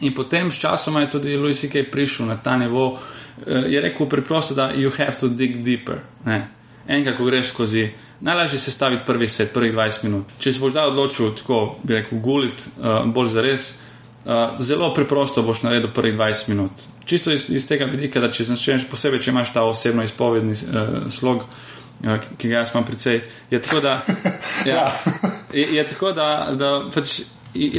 [0.01, 1.85] In potem s časom je tudi Louis C.K.
[1.91, 2.97] prišel na ta nivo,
[3.45, 6.01] eh, je rekel preprosto, da you have to dig deeper.
[6.25, 6.47] Ne.
[6.87, 10.33] Enkrat, ko greš skozi, najlažje se staviti prvi set, prvih 20 minut.
[10.39, 14.61] Če se boš zdaj odločil, tako bi rekel, gulit, uh, bolj za res, uh, eh,
[14.65, 16.71] zelo preprosto boš naredil prvih 20 minut.
[17.05, 21.05] Čisto iz, iz tega vidika, da če začneš posebej, če imaš ta osebno izpovedni uh,
[21.13, 21.70] slog, uh,
[22.03, 23.21] Ja, ki ga jaz imam precej.
[23.51, 24.01] Je tako, da,
[24.69, 24.91] ja, ja.
[25.53, 27.21] je, je tako, da, da pač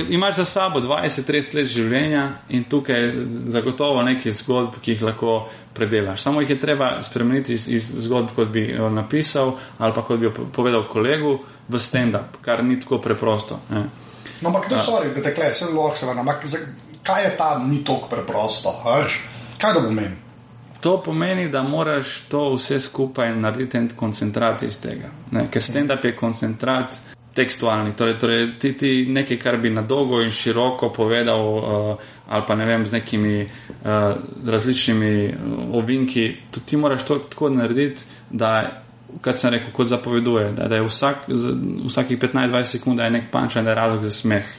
[0.08, 5.36] imaš za sabo 20-30 let življenja in tukaj je zagotovo nekaj zgodb, ki jih lahko
[5.74, 6.22] predelaš.
[6.22, 10.20] Samo jih je treba spremeniti iz, iz zgodb, kot bi jo napisal ali pa kot
[10.20, 13.60] bi jo povedal kolegu v stand-up, kar ni tako preprosto.
[13.70, 13.86] Ne.
[14.42, 16.28] No, ampak kdo so rekli, da te kleje, sem lahko se vrnem.
[17.02, 18.74] Kaj je ta ni tako preprosto?
[19.58, 20.21] Kaj da bo meni?
[20.82, 25.12] To pomeni, da moraš to vse skupaj narediti en koncentrat iz tega.
[25.30, 25.46] Ne?
[25.50, 26.98] Ker stand-up je koncentrat
[27.34, 32.44] tekstualni, torej, torej ti, ti nekaj, kar bi na dolgo in široko povedal, uh, ali
[32.48, 33.86] pa ne vem, z nekimi uh,
[34.46, 38.82] različnimi uh, ovinki, tudi ti moraš to tako narediti, da,
[39.22, 43.30] kot sem rekel, kot zapoveduje, da, da je vsak, z, vsakih 15-20 sekund je nek
[43.30, 44.52] panč, da je razlog za smeh.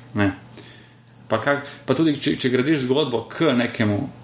[1.27, 4.22] Pa, kak, pa tudi, če, če gradiš zgodbo k nekemu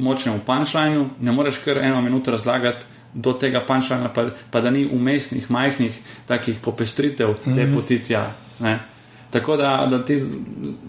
[0.00, 4.86] močnemu punčlinu, ne moreš kar eno minuto razlagati do tega punčlina, pa, pa da ni
[4.92, 7.54] umestnih, majhnih takih popestritev mm -hmm.
[7.54, 8.32] te potitja.
[8.60, 8.78] Ne?
[9.30, 10.22] Tako da, da ti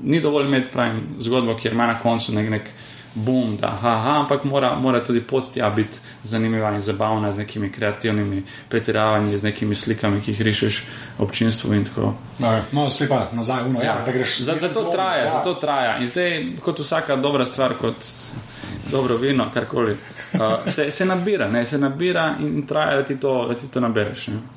[0.03, 2.69] ni dovolj imeti pravim zgodbo, kjer ima na koncu nek, nek
[3.15, 7.37] boom, da ha, ha, ampak mora, mora tudi pot tja biti zanimiva in zabavna z
[7.37, 10.83] nekimi kreativnimi pretiravanji, z nekimi slikami, ki jih rišeš
[11.19, 12.13] občinstvu in tako.
[12.39, 14.39] No, no slepa nazaj, uno, ja, da greš.
[14.39, 15.31] Zato to traja, ja.
[15.31, 15.97] zato traja.
[15.97, 17.95] In zdaj, kot vsaka dobra stvar, kot
[18.91, 19.91] dobro vino, karkoli,
[20.33, 23.79] uh, se, se nabira, ne, se nabira in traja, da ti to, da ti to
[23.79, 24.27] nabereš.
[24.27, 24.54] Ne.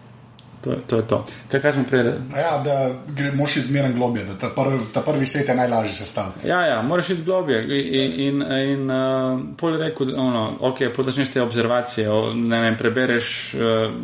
[0.60, 1.26] To, to je to.
[1.50, 2.20] Kaj, kaj smo prej rekli?
[2.36, 2.90] Ja, da
[3.34, 6.48] moraš izmeriti globje, da ta prvi, ta prvi svet je najlažje sestaviti.
[6.48, 7.62] Ja, ja, moraš iti globje.
[7.62, 12.76] In, in, in uh, pol rekel, ono, ok, pol začneš te observacije, o, ne vem,
[12.76, 13.60] prebereš, uh,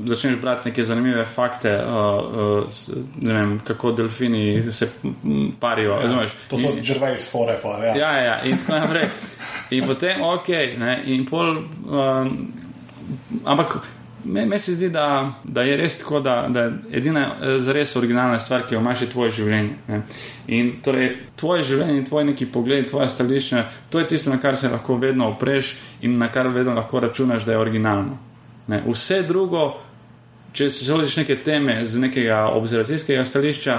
[0.07, 2.87] začneš brati neke zanimive fakte, uh, uh,
[3.17, 4.89] ne vem, kako delfini se
[5.61, 5.99] parijo.
[6.05, 7.97] Ja, to so žrve iz fore, pa ja.
[7.97, 9.09] Ja, ja, in tako naprej.
[9.71, 11.59] In potem, ok, ne, in pol.
[11.59, 12.31] Uh,
[13.45, 13.81] ampak
[14.25, 18.39] Meni se zdi, da, da je res tako, da, da je edina eh, res originalna
[18.41, 19.75] stvar, ki jo imaš, je tvoje življenje.
[19.89, 20.01] Ne?
[20.57, 24.71] In torej, tvoje življenje tvoj neki pogled, tvoje stališče, to je tisto, na kar se
[24.73, 28.19] lahko vedno opreš in na kar vedno lahko računaš, da je originalno.
[28.73, 28.81] Ne?
[28.87, 29.67] Vse drugo,
[30.53, 33.79] če se želiš neke teme z nekega observacijskega stališča,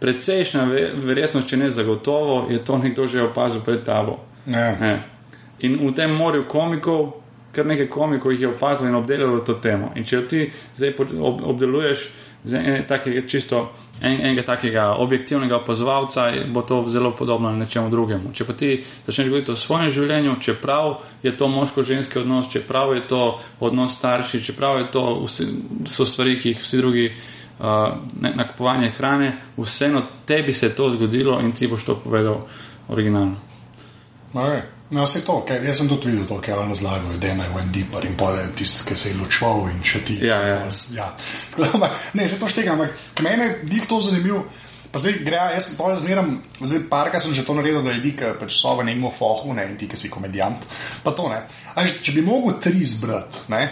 [0.00, 0.64] precejšnja
[1.04, 4.16] verjetnost, če ne zagotovo, je to nekdo že opazil pred tabo.
[4.46, 4.72] Ja.
[4.80, 4.94] Ne?
[5.60, 7.19] In v tem morju komikov
[7.52, 9.92] kar nekaj komikov jih je opazilo in obdelalo to temo.
[9.96, 12.08] In če ti zdaj ob, obdeluješ
[12.44, 13.70] enega takega čisto.
[14.00, 18.32] En, enega takega objektivnega opazovalca bo to zelo podobno nečemu drugemu.
[18.32, 18.70] Če pa ti
[19.06, 23.20] začneš govoriti o svojem življenju, čeprav je to moško-ženski odnos, čeprav je to
[23.60, 25.50] odnos starši, čeprav je to vsi,
[25.84, 27.92] so stvari, ki jih vsi drugi uh,
[28.24, 32.46] nakupovanje hrane, vseeno tebi se je to zgodilo in ti boš to povedal
[32.88, 33.36] originalno.
[34.32, 34.79] Okay.
[34.90, 37.68] No, vse to, kaj, jaz sem tudi videl, kaj je on razlagal, da je en
[37.70, 40.18] deeper in pole tisti, ki se je ločval in še ti.
[40.26, 40.56] Ja, ja.
[40.96, 41.12] ja.
[42.18, 44.44] Ne, se to štega, ampak meni je to zanimivo.
[44.90, 48.16] Pa zdaj gre, jaz sem to zmeram, zdaj parka sem že to naredil, da ljudi,
[48.18, 50.66] ki pač so v nekem fohu, ne, in ti, ki si komedijant.
[51.04, 51.44] Pa to ne.
[51.78, 53.62] A, če bi mogel tri zbrati, ne.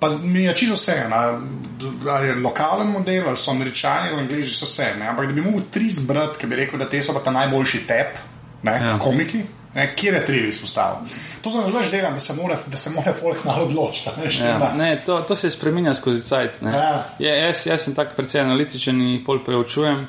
[0.00, 4.64] Pa mi je čisto vse, ali je lokalen model, ali so američani, ali angliži, so
[4.64, 4.94] vse.
[4.96, 5.10] Ne?
[5.12, 7.84] Ampak da bi mogel tri zbrati, ki bi rekel, da te so pa ta najboljši
[7.84, 8.16] tep,
[8.64, 8.96] ne, ja.
[9.02, 9.44] komiki.
[9.74, 11.14] Ne, kje je treba izpostaviti?
[11.42, 14.10] To sem že delal, da se mora, da se mora folk malo odločiti.
[14.42, 16.62] Ja, ne, to, to se spremenja skozi cajt.
[16.62, 17.04] Ja.
[17.18, 20.06] Ja, jaz, jaz sem tako precej analitičen in jih pol preučujem.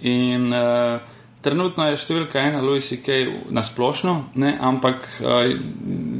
[0.00, 1.00] In, uh,
[1.42, 3.18] trenutno je številka ena, Louis C.K.
[3.54, 5.50] na splošno, ne, ampak uh,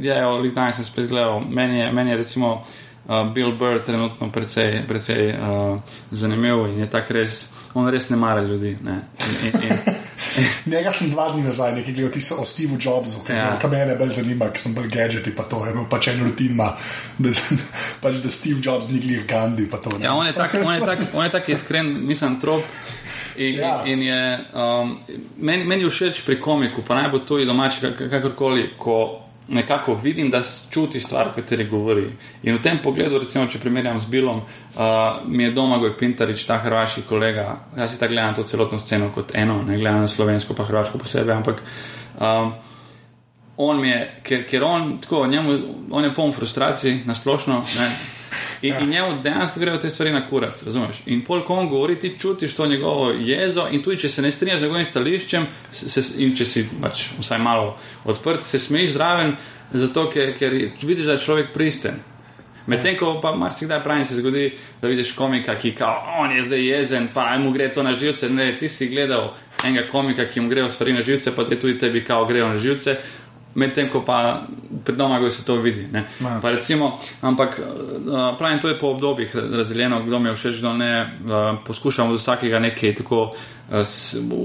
[0.03, 4.83] ja, danes sem spet gledal, meni je, meni je recimo uh, Bill Burr trenutno precej,
[4.87, 8.75] precej uh, zanimiv in je tako res, on res ne mara ljudi.
[8.83, 10.02] Ne, in, in, in,
[10.71, 13.59] Njega sem dva dni nazaj nekaj gledal o Steveu Jobsu, ki ja.
[13.71, 16.57] me je bolj zanimal, ker sem bolj gadgeti, pa to je imel pač en rutin,
[16.57, 16.73] da,
[18.03, 19.67] pač, da Steve Jobs ni glih Gandhi.
[19.99, 22.63] Ja, on je tak, tak, tak iskren, mislim, trop.
[23.35, 23.81] In, ja.
[23.89, 24.97] in je, um,
[25.41, 30.29] meni, meni všeč pri komiku, pa naj bo to i domači, kakorkoli, ko nekako vidim,
[30.31, 32.05] da čuti stvar, o kateri govori.
[32.43, 34.83] In v tem pogledu, recimo, če primerjam z Bilom, uh,
[35.27, 37.57] mi je doma Goj Pintarič, ta hrvaški kolega.
[37.77, 40.97] Jaz si tako gledam to celotno sceno kot eno, ne gledam na slovensko, pa hrvaško
[40.97, 41.35] posebej.
[41.35, 41.63] Ampak
[42.19, 42.53] um,
[43.57, 45.59] on je, ker, ker on, tako, njemu,
[45.91, 47.63] on je poln frustracij na splošno.
[47.79, 47.89] Ne,
[48.61, 51.01] In, in njemu dejansko grejo te stvari na kurac, razumeš?
[51.05, 54.31] In pol, ko on govori, ti čutiš to njegovo jezo, in tudi če se ne
[54.31, 59.35] strinjaš z njegovim stališčem, se, in če si pač vsaj malo odprt, se smeješ zraven,
[59.73, 62.01] zato ker, ker vidiš, da je človek pristen.
[62.67, 64.45] Medtem ko pa marsikdaj pravi, se zgodi,
[64.81, 68.29] da vidiš komika, ki kao, on je zdaj jezen, pa mu gre to na živce.
[68.29, 69.33] Ne, ti si gledal
[69.65, 72.57] enega komika, ki mu grejo stvari na živce, pa te tudi tebi kao grejo na
[72.57, 72.95] živce
[73.55, 74.43] medtem ko pa
[74.85, 75.87] pred domago se to vidi.
[76.43, 81.19] Recimo, ampak uh, pravim, to je po obdobjih razdeljeno, kdo mi je všeč, kdo ne.
[81.25, 83.35] Uh, poskušamo od vsakega nekaj tako uh,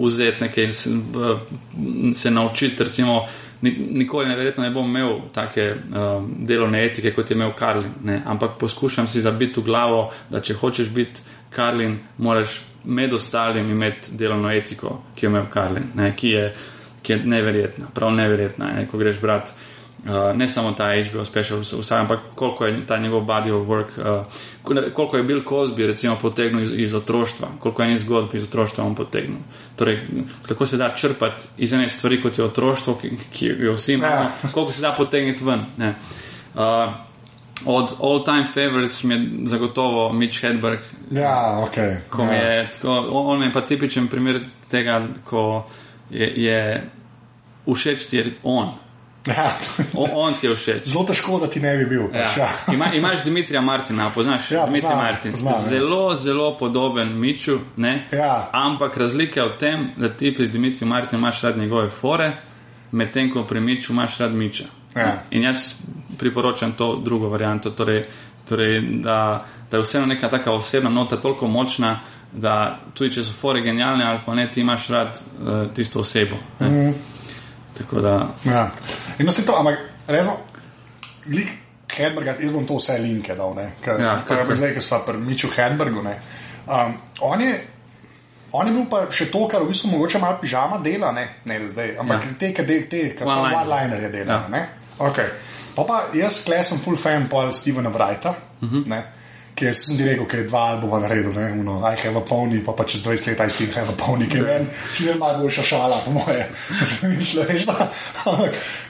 [0.05, 2.85] vzeti, nekaj se, uh, naučiti.
[2.85, 3.27] Recimo,
[3.63, 8.23] nikoli neverjetno ne bom imel take uh, delovne etike, kot je imel Karlin, ne?
[8.27, 14.15] ampak poskušam si zabiti v glavo, da če hočeš biti Karlin, moraš med ostalim imeti
[14.17, 16.13] delovno etiko, ki jo je imel Karlin, ne?
[16.17, 16.55] ki je
[17.03, 18.73] ki je neverjetna, prav neverjetna.
[18.77, 19.53] Ne, ko greš brati
[20.05, 23.89] uh, ne samo ta HBO special, vse, ampak koliko je ta njegov body of work,
[23.99, 28.43] uh, koliko je bil Kozbi recimo potegnil iz, iz otroštva, koliko je njih zgodb iz
[28.43, 29.39] otroštva on potegnil.
[29.77, 30.07] Torej,
[30.49, 34.15] kako se da črpati iz ene stvari, kot je otroštvo, ki, ki jo vsi imamo,
[34.15, 34.31] ja.
[34.53, 35.65] koliko se da potegniti ven.
[35.77, 35.95] Ne.
[36.55, 36.93] Uh,
[37.67, 40.79] Od all-time favorites mi je zagotovo Mitch Hedberg.
[41.11, 41.77] Ja, ok.
[42.19, 42.33] Ja.
[42.33, 45.67] Je, tako, on je pa tipičen primer tega, ko
[46.11, 46.85] je, je
[47.75, 48.75] všeč ti je on.
[49.29, 49.53] Ja,
[49.95, 50.87] o, on ti je všeč.
[50.89, 52.07] Zelo težko, da ti ne bi bil.
[52.15, 52.25] Ja.
[52.25, 52.49] Pač, ja.
[52.75, 55.37] Ima, imaš Dimitrija Martina, poznaš ja, Dimitrija Martina.
[55.69, 57.59] Zelo, zelo podoben Miču,
[58.13, 58.49] ja.
[58.53, 62.33] ampak razlika je v tem, da ti pri Dimitriju Martinu imaš rad njegove fore,
[62.93, 64.65] medtem ko pri Miču imaš rad Miča.
[64.97, 65.23] Ja.
[65.31, 65.75] In jaz
[66.19, 68.07] priporočam to drugo varianto, torej,
[68.49, 71.99] torej, da, da je vseeno neka taka osebna nota toliko močna
[72.33, 76.37] da tudi če so fore genialne ali pa ne, ti imaš rad uh, tisto osebo.
[76.61, 76.93] Mm.
[77.79, 78.29] Tako da.
[78.45, 78.71] Ja.
[79.19, 80.37] In no, se to, ampak resno,
[81.27, 81.55] lik
[81.99, 85.51] Hedberga, jaz bom to vse linke dal, kar ja, je zdaj, ki so pri Miču
[85.51, 86.05] Hedbergu.
[86.05, 86.95] Um,
[87.27, 87.55] on, je,
[88.53, 91.59] on je bil pa še to, kar v bistvu mogoče malo pižama dela, ne, ne
[91.67, 92.35] zdaj, ampak ja.
[92.39, 94.43] te, ki te, so one-liner je dela.
[94.53, 94.67] Ja.
[95.09, 95.33] Okay.
[95.75, 98.35] Pa pa jaz, klej sem full fan Paul Stevena Wrighta.
[98.61, 99.18] Mm -hmm ki
[99.67, 102.73] je sem rekel, da je dva albuma naredil, ne, uno, I have a pony, pa,
[102.73, 105.43] pa čez 20 let I still have a pony, ki je meni, še ne malo
[105.43, 106.45] boljša šala, po moje,
[107.51, 107.89] veš, da.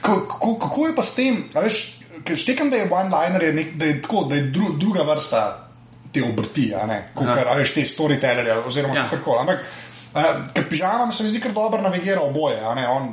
[0.03, 1.79] Kako je pa s tem, veš,
[2.25, 5.45] ker štekam, da je one-liner, da je tako, da je dru, druga vrsta
[6.13, 7.57] te obrti, a ne, kot ja.
[7.57, 9.09] veš, te storytellerje, oziroma ja.
[9.11, 9.45] karkoli.
[9.45, 9.67] Ampak,
[10.15, 13.13] uh, ker pižama se mi zdi, ker dobro navigira oboje, ne, on,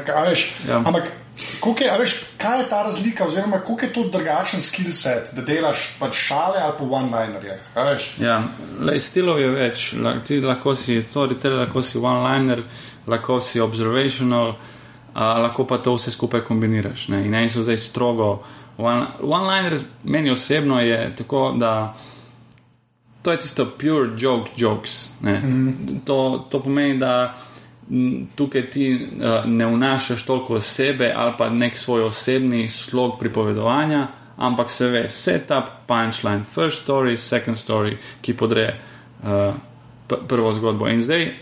[0.00, 0.82] a veš, ja.
[0.84, 1.16] ampak.
[1.80, 5.96] Je, veš, kaj je ta razlika, oziroma kako je to drugačen skill set, da delaš
[6.00, 7.44] pač šale ali pa one-liner?
[8.20, 8.42] Ja,
[9.00, 9.90] stilov je več,
[10.26, 12.62] ti lahko si storyteller, lahko si one-liner,
[13.06, 14.54] lahko si observational,
[15.14, 17.08] a, lahko pa to vse skupaj kombiniraš.
[17.08, 17.24] Ne?
[17.26, 18.38] In eni so zdaj strogo.
[18.78, 21.94] One-liner one meni osebno je tako, da.
[23.22, 25.10] To je tisto pure joke, jokes.
[25.20, 26.00] Mm.
[26.06, 27.34] To, to pomeni, da
[28.34, 34.70] tukaj ti uh, ne vnašaš toliko sebe ali pa nek svoj osebni slog pripovedovanja, ampak
[34.70, 38.80] se ve, setup, punchline, first story, second story, ki podre
[39.22, 39.54] uh,
[40.28, 40.88] prvo zgodbo.
[40.88, 41.34] In zdaj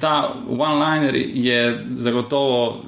[0.00, 2.82] ta one-liner je zagotovo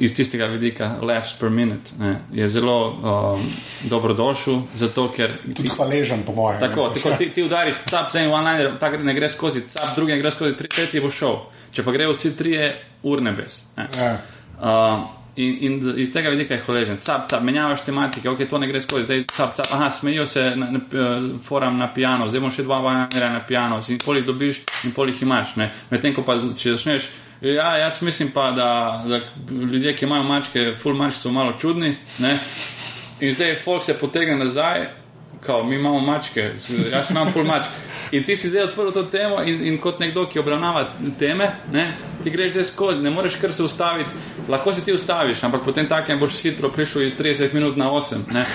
[0.00, 3.42] iz tistega vidika, laughs per minute, ne, je zelo um,
[3.90, 5.36] dobrodošel, zato ker.
[5.56, 6.60] Tudi hvaležen, po mojem.
[6.60, 10.16] Tako, tako ti, ti udariš, cap za en one-liner, ta ne gre skozi, cap drugi
[10.16, 11.38] ne gre skozi, tri, tretji bo šel.
[11.76, 12.72] Če pa grejo vsi trije,
[13.06, 13.60] ur nebes.
[13.76, 13.88] Ne.
[13.98, 14.10] Ja.
[14.60, 15.04] Uh,
[15.36, 17.00] in, in iz tega vidika je hvaležen.
[17.04, 20.50] Cap, cap, menjavaš tematike, ok, to ne gre skozi, zdaj cap, cap, aha, smejijo se
[20.56, 24.24] na, na, uh, forum na piano, zdaj bomo še dva vanera na piano, in polih
[24.24, 25.58] dobiš in polih imaš.
[25.60, 25.70] ne.
[25.92, 27.10] Medtem ko pa če začneš.
[27.40, 29.20] Ja, jaz mislim pa, da, da
[29.54, 31.96] ljudje, ki imajo mačke, full mačke, so malo čudni.
[32.18, 32.38] Ne?
[33.20, 34.86] In zdaj folk se potegne nazaj,
[35.46, 36.52] kao, mi imamo mačke,
[36.92, 37.68] jaz imam full mačk.
[38.12, 40.84] In ti si zdaj odprl to temo in, in kot nekdo, ki obravnava
[41.18, 41.86] teme, ne,
[42.22, 44.10] ti greš zdaj skozi, ne moreš kar se ustaviti.
[44.48, 48.32] Lahko se ti ustaviš, ampak potem takem boš hitro prišel iz 30 minut na 8.
[48.32, 48.44] Ne.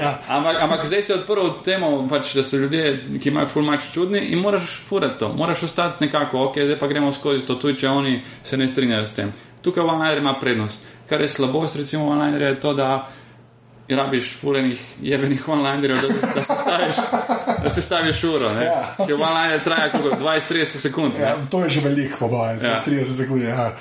[0.00, 0.18] Ja.
[0.28, 4.22] Ampak, ampak zdaj si odprl temo, pač, da so ljudje, ki imajo full mač čudni
[4.32, 7.88] in moraš furati to, moraš ostati nekako, ok, zdaj pa gremo skozi to, tudi če
[7.88, 9.32] oni se ne strinjajo s tem.
[9.62, 10.86] Tukaj OneLiner ima prednost.
[11.08, 13.10] Kar je slabost, recimo, OneLiner je to, da
[13.90, 17.00] rabiš fulejnih jebenih OneLinerjev, da, da, se staviš-
[17.62, 18.52] da se staviš uro.
[18.54, 18.64] Ne?
[18.64, 18.94] Ja.
[18.96, 21.14] Ker OneLiner traja koliko, 20-30 sekund.
[21.14, 21.20] ne.
[21.20, 22.70] Ja, to je že veliko, po mojem, Ja.
[22.70, 22.82] ja.
[22.84, 23.42] 30 sekund.
[23.42, 23.72] Ja.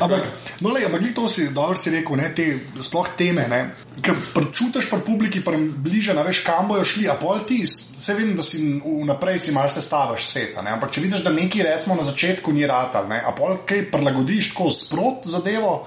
[0.00, 0.20] Ampak,
[0.60, 2.46] no, le, ampak to si dobro si rekel, ne, te
[2.80, 3.70] sploh teme.
[4.02, 4.14] Ker
[4.52, 7.08] čutiš pri publiki, pri bliže, ne veš, kam bojo šli.
[7.08, 10.62] A pol ti, se vem, da si vnaprej si malce staviš seta.
[10.62, 10.70] Ne?
[10.70, 13.18] Ampak če vidiš, da neki recimo na začetku ni ratal, ne?
[13.18, 15.86] a pol kaj prilagodiš tako sprot zadevo.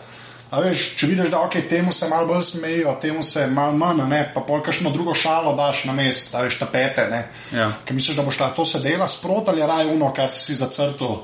[0.52, 4.02] A veš, če vidiš, da okay, temu se malo bolj smejijo, temu se malo manj,
[4.12, 7.06] ne, pa pol kakšno drugo šalo daš na mest, da veš, tapete.
[7.12, 7.22] Ne?
[7.56, 7.70] Ja.
[7.86, 10.44] Ker misliš, da boš šla to se dela sprot ali je raje uno, kar si
[10.44, 11.22] si zacrtal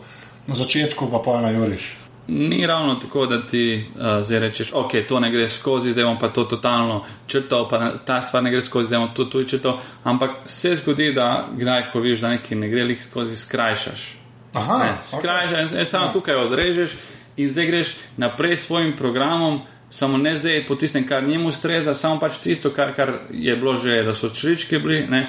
[0.47, 1.97] na začetku, pa pol na juriš.
[2.27, 6.17] Ni ravno tako, da ti uh, zdaj rečeš, ok, to ne gre skozi, zdaj bom
[6.19, 9.79] pa to totalno črtal, pa ta stvar ne gre skozi, zdaj bom to tudi črtal.
[10.03, 14.07] Ampak se zgodi, da kdaj, ko vidiš, da nekaj ne gre lih skozi, skrajšaš.
[14.55, 15.85] Aha, Ne, skrajšaš, okay.
[15.85, 16.13] samo ja.
[16.13, 16.91] tukaj odrežeš
[17.37, 19.61] in zdaj greš naprej s svojim programom.
[19.89, 23.77] Samo ne zdaj po tistem, kar njemu ustreza, samo pač tisto, kar, kar je bilo
[23.77, 25.27] že, da so črčki bili, ne,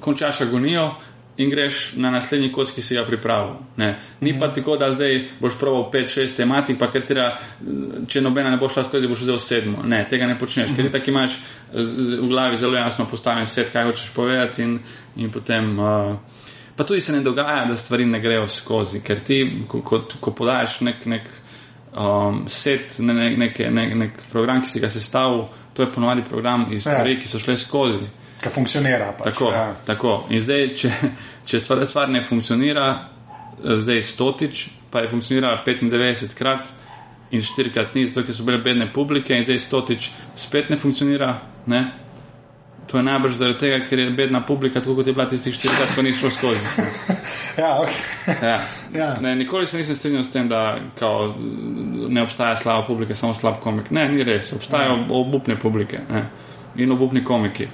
[0.00, 0.92] končaš agonijo
[1.36, 3.56] in greš na naslednji kos, ki si ga pripravil.
[3.76, 3.96] Ne.
[4.20, 7.32] Ni pa tako, da zdaj boš proval 5-6 tematik, pa katera,
[8.06, 9.82] če nobena ne bo šla skozi, boš vzel sedmo.
[9.82, 11.40] Ne, tega ne počneš, ker ti tako imaš
[11.72, 14.78] v glavi zelo jasno postavljen set, kaj hočeš povedati in,
[15.16, 15.74] in potem.
[15.78, 16.34] Uh,
[16.76, 20.32] Pa tudi se ne dogaja, da stvari ne grejo skozi, ker ti, ko, ko, ko
[20.34, 21.28] podajaš nek, nek
[21.96, 26.24] um, set, ne, ne, nek, nek, nek program, ki si ga sestavil, to je ponovadi
[26.28, 26.92] program iz Ja.
[26.92, 28.06] stvari, ki so šle skozi.
[28.42, 29.12] Ki funkcionira.
[29.18, 29.74] Pač, Tako, ja.
[29.86, 30.26] tako.
[30.30, 30.90] In zdaj, če,
[31.46, 36.68] če stvar, stvar ne funkcionira, eh, zdaj stotič, pa je funkcionirala 95 krat
[37.30, 41.32] in štirikrat ni, zato ker so bile bedne publike, in zdaj stotič spet ne funkcionira.
[41.66, 41.84] Ne?
[42.86, 45.94] To je najbrž zaradi tega, ker je bedna publika, tako kot je bila tistih štirikrat,
[45.96, 46.64] ko ni šlo skozi.
[47.58, 48.46] Ja, okay.
[48.46, 48.60] Ja.
[48.94, 49.16] Ja.
[49.20, 51.34] Ne, nikoli se nisem strinjal s tem, da kao,
[52.08, 53.90] ne obstaja slaba publika, samo slab komik.
[53.90, 55.04] Ne, ni res, obstajajo ja.
[55.10, 56.24] obupne publike ne,
[56.76, 57.68] in obupni komiki.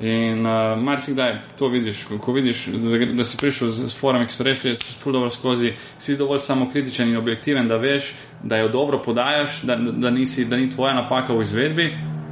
[0.00, 4.26] In uh, marsikdaj to vidiš, ko, ko vidiš, da, da si prišel z, z forami,
[4.28, 8.68] ki so rešili ful dobro skozi, si dovolj samokritičen in objektiven, da veš, da jo
[8.68, 11.88] dobro podajaš, da, da, da, nisi, da ni tvoja napaka v izvedbi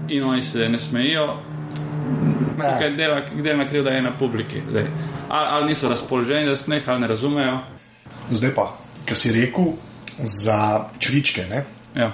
[0.09, 1.39] in oni se ne smejijo,
[2.57, 4.63] Tukaj dela, delna krivda je na publiki.
[4.71, 4.87] Zdaj.
[5.29, 7.59] Ali, ali niso razpoloženi, da smeh, ali ne razumejo.
[8.31, 9.65] Zdaj pa, kar si rekel
[10.19, 11.47] za čričke.
[11.51, 11.65] Ne?
[11.95, 12.13] Ja.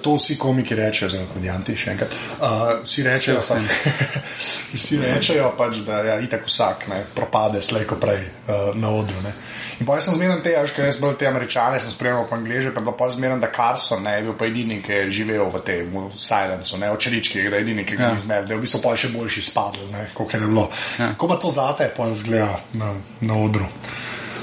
[0.00, 2.14] To vsi komiki rečejo, zelo komedijanti, še enkrat.
[2.40, 4.14] Uh, vsi rečejo, Vse, pač,
[4.80, 9.20] vsi rečejo pač, da ja, itak vsak ne, propade slej ko prej uh, na odru.
[9.20, 9.34] Ne.
[9.80, 12.38] In pa jaz sem zmeren te, až, ker jaz bolj te američane sem spremljal po
[12.38, 15.10] angliže, pa je bilo pa zmeren, da Carson ne, je bil pa edini, ki je
[15.20, 18.12] živel v tem v silencu, ne, očerički, da je edini, ki ga Ja.
[18.16, 20.64] ni zmed, da je v bistvu pa še boljši spadl, ne, kot je bilo.
[20.96, 21.12] Ja.
[21.20, 23.68] Ko pa to zate, pa zgleda na, na odru.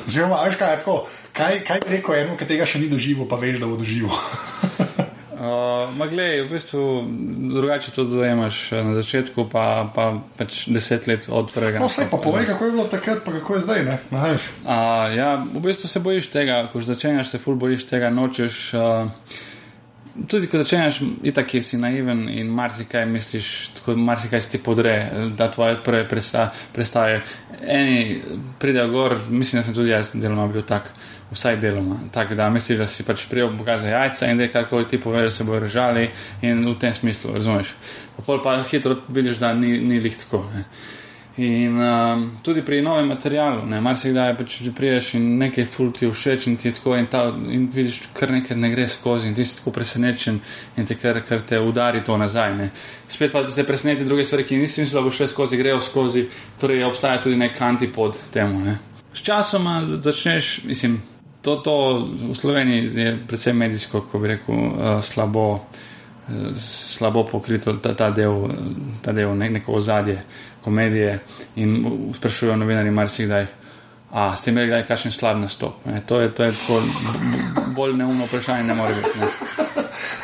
[0.05, 0.99] Oziroma, a veš kaj, je tako,
[1.33, 4.13] kaj, kaj bi rekel enemu, ki tega še ni doživel, pa veš, da bo doživel.
[5.45, 7.05] Uh, ma glej, v bistvu
[7.53, 11.77] drugače to dojemaš eh, na začetku, pa, pa pač deset let od prvega.
[11.77, 13.83] No, vse pa povej, kako je bilo takrat, pa kako je zdaj.
[13.85, 13.97] Ne?
[14.09, 14.25] Uh,
[15.13, 18.73] ja, v bistvu se bojiš tega, ko začenjaš se ful bojiš tega, nočeš.
[18.73, 19.37] Uh,
[20.27, 24.95] tudi ko začenjaš, itak si naiven in marsikaj misliš, tako marsikaj si ti podre,
[25.37, 27.21] da tvoje prve presta, prestaje.
[27.61, 28.21] Eni
[28.59, 30.89] pridejo gor, mislim, da sem tudi jaz deloma bil tak.
[31.35, 31.99] Vsaj deloma.
[32.15, 34.99] Tako da misliš, da si pač prijel Boga za jajca in da je karkoli ti
[34.99, 36.09] poveš, da se bojo režali
[36.41, 37.75] in v tem smislu, razumeš.
[38.15, 40.45] Pa pol pa hitro vidiš, da ni, ni lih tako.
[40.53, 40.63] Ne.
[41.37, 46.07] In um, tudi pri novem materialu, ne, marsikdaj pač že priješ in nekaj ful ti
[46.07, 49.35] všeč in ti je tako in, ta, in vidiš, kar nekaj ne gre skozi in
[49.35, 50.39] ti si tako presenečen
[50.77, 52.55] in te kar, kar te udari to nazaj.
[52.55, 52.69] Ne.
[53.11, 56.23] Spet pa te preseneti druge stvari, ki nisi mislil, da bo šle skozi, grejo skozi,
[56.61, 58.63] torej obstaja tudi nek antipod temu.
[58.63, 58.77] Ne.
[59.11, 61.01] S časoma začneš, mislim,
[61.45, 61.73] to, to
[62.31, 68.09] v Sloveniji je predvsem medijsko, ko bi rekel, uh, slabo, uh, slabo pokrito ta, ta
[68.09, 68.49] del,
[69.05, 70.23] ta del ne, neko ozadje
[70.65, 71.19] komedije
[71.61, 71.77] in
[72.17, 73.45] sprašujejo novinari marsikdaj.
[74.15, 75.85] A, ste imeli kdaj kakšen slab nastop?
[75.85, 76.81] Ne, to je, to je tako
[77.75, 79.19] bolj neumno vprašanje, ne more biti.
[79.19, 79.27] Ne.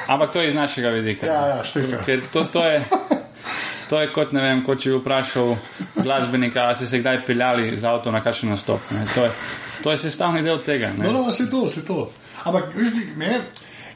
[0.08, 1.26] Ampak to je iz našega vidika.
[1.26, 2.04] Ja, ja, štika.
[2.06, 2.84] Ker to, to je.
[3.90, 5.58] To je kot, ne vem, kot če bi vprašal
[5.98, 8.80] glasbenika, ali ste se kdaj peljali z avto na kakšen nastop.
[8.96, 9.04] Ne.
[9.16, 9.32] To je,
[9.84, 10.92] to je sestavni del tega.
[10.98, 11.06] Ne.
[11.08, 12.12] No, no, vse to, vse to.
[12.44, 13.42] Ampak, veš, mene,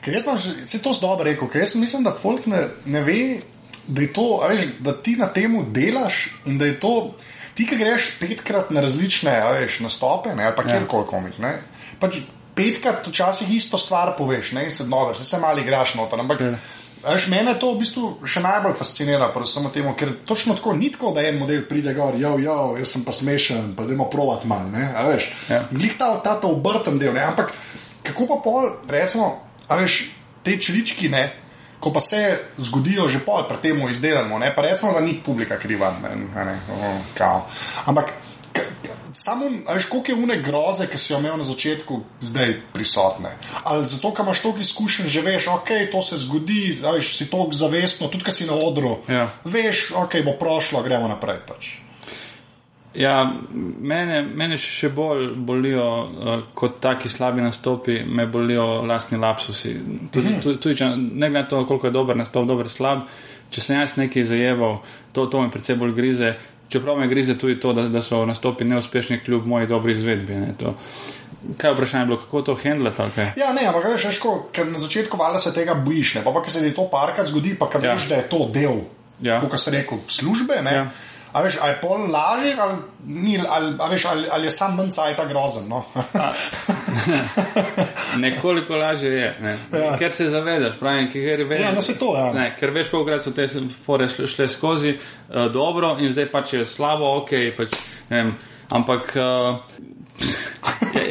[0.02, 3.40] ker jaz sem se to dobro rekel, ker jaz mislim, da folk ne, ne ve,
[3.88, 7.16] da je to, veš, da ti na temu delaš in da je to,
[7.56, 10.76] ti, ki greš petkrat na različne, veš, nastope, ne, ali pa Ja.
[10.76, 11.62] kjerkoli komik, ne.
[12.00, 12.18] Pač
[12.56, 16.42] petkrat včasih isto stvar poveš, ne, in se dobro, se, se malo igraš noter, ampak.
[16.42, 16.56] a
[17.06, 21.12] Veš, mene to v bistvu še najbolj fascinira, predvsem temu, ker točno tako ni tako,
[21.14, 24.72] da en model pride gor, jo, jo, jaz sem pa smešen, pa dajmo provat malo,
[24.74, 25.30] ne, a veš.
[25.52, 25.62] Ja.
[25.70, 27.54] In glih ta, ta, ta obrten del, ne, ampak
[28.06, 29.30] kako pa pol, recimo,
[29.70, 30.00] a veš,
[30.46, 31.28] te čelički, ne,
[31.80, 35.60] ko pa se zgodijo že pol, pri tem izdelamo, ne, pa recimo, da ni publika
[35.62, 37.46] kriva, ne, ne, ne o, kao.
[37.86, 38.14] Ampak
[38.54, 38.85] k- k-
[39.16, 43.32] samo, veš, koliko je une groze, ki si jo imel na začetku, zdaj prisotne.
[43.64, 47.56] Ali zato, ker imaš toliko izkušenj, že veš, ok, to se zgodi, veš, si toliko
[47.56, 49.30] zavestno, tudi, ker si na odru, Ja.
[49.46, 51.72] veš, ok, bo prošlo, gremo naprej pač.
[52.96, 53.28] Ja,
[53.82, 59.74] mene, mene še bolj bolijo uh, kot taki slabi nastopi, me bolijo lastni lapsusi.
[60.12, 60.40] Tudi, Mhm.
[60.42, 63.02] tudi, tudi če, ne glede na to, koliko je dober nastop, dober slab,
[63.50, 64.80] če sem jaz nekaj zajeval,
[65.12, 66.36] to, to me predvsem bolj grize.
[66.70, 70.34] Čeprav me grize tudi to, da, da so nastopi neuspešni kljub moji dobri izvedbi.
[70.36, 70.76] Ne, to.
[71.58, 73.02] Kaj je vprašanje bilo, kako to handlati?
[73.02, 73.28] Okay?
[73.38, 76.32] Ja, ne, ampak veš, veš, ko, ker na začetku valjda se tega bojiš, ne, pa,
[76.32, 77.94] pa ker se ti to parkrat zgodi, pa ker Ja.
[77.94, 78.82] veš, da je to del,
[79.22, 79.42] Ja.
[79.42, 80.62] kot se reče, službe.
[80.64, 80.88] Ne, Ja.
[81.36, 82.76] A veš, a je pol lažje, ali,
[83.12, 85.66] ni, ali, veš, ali, ali je sam manj cajta grozen.
[85.68, 85.82] No?
[88.24, 89.58] Nekoliko lažje je, ne.
[89.80, 89.98] Ja.
[90.00, 91.60] ker se zavedaš, pravim, ker veš.
[91.60, 92.30] Ja, no, saj to, ja.
[92.34, 93.48] Ne, ker veš, koliko krat so te
[93.86, 97.76] fore šle, skozi uh, dobro in zdaj pač je slabo, ok, pač,
[98.10, 98.32] ne vem,
[98.80, 99.12] ampak.
[99.20, 99.60] Uh,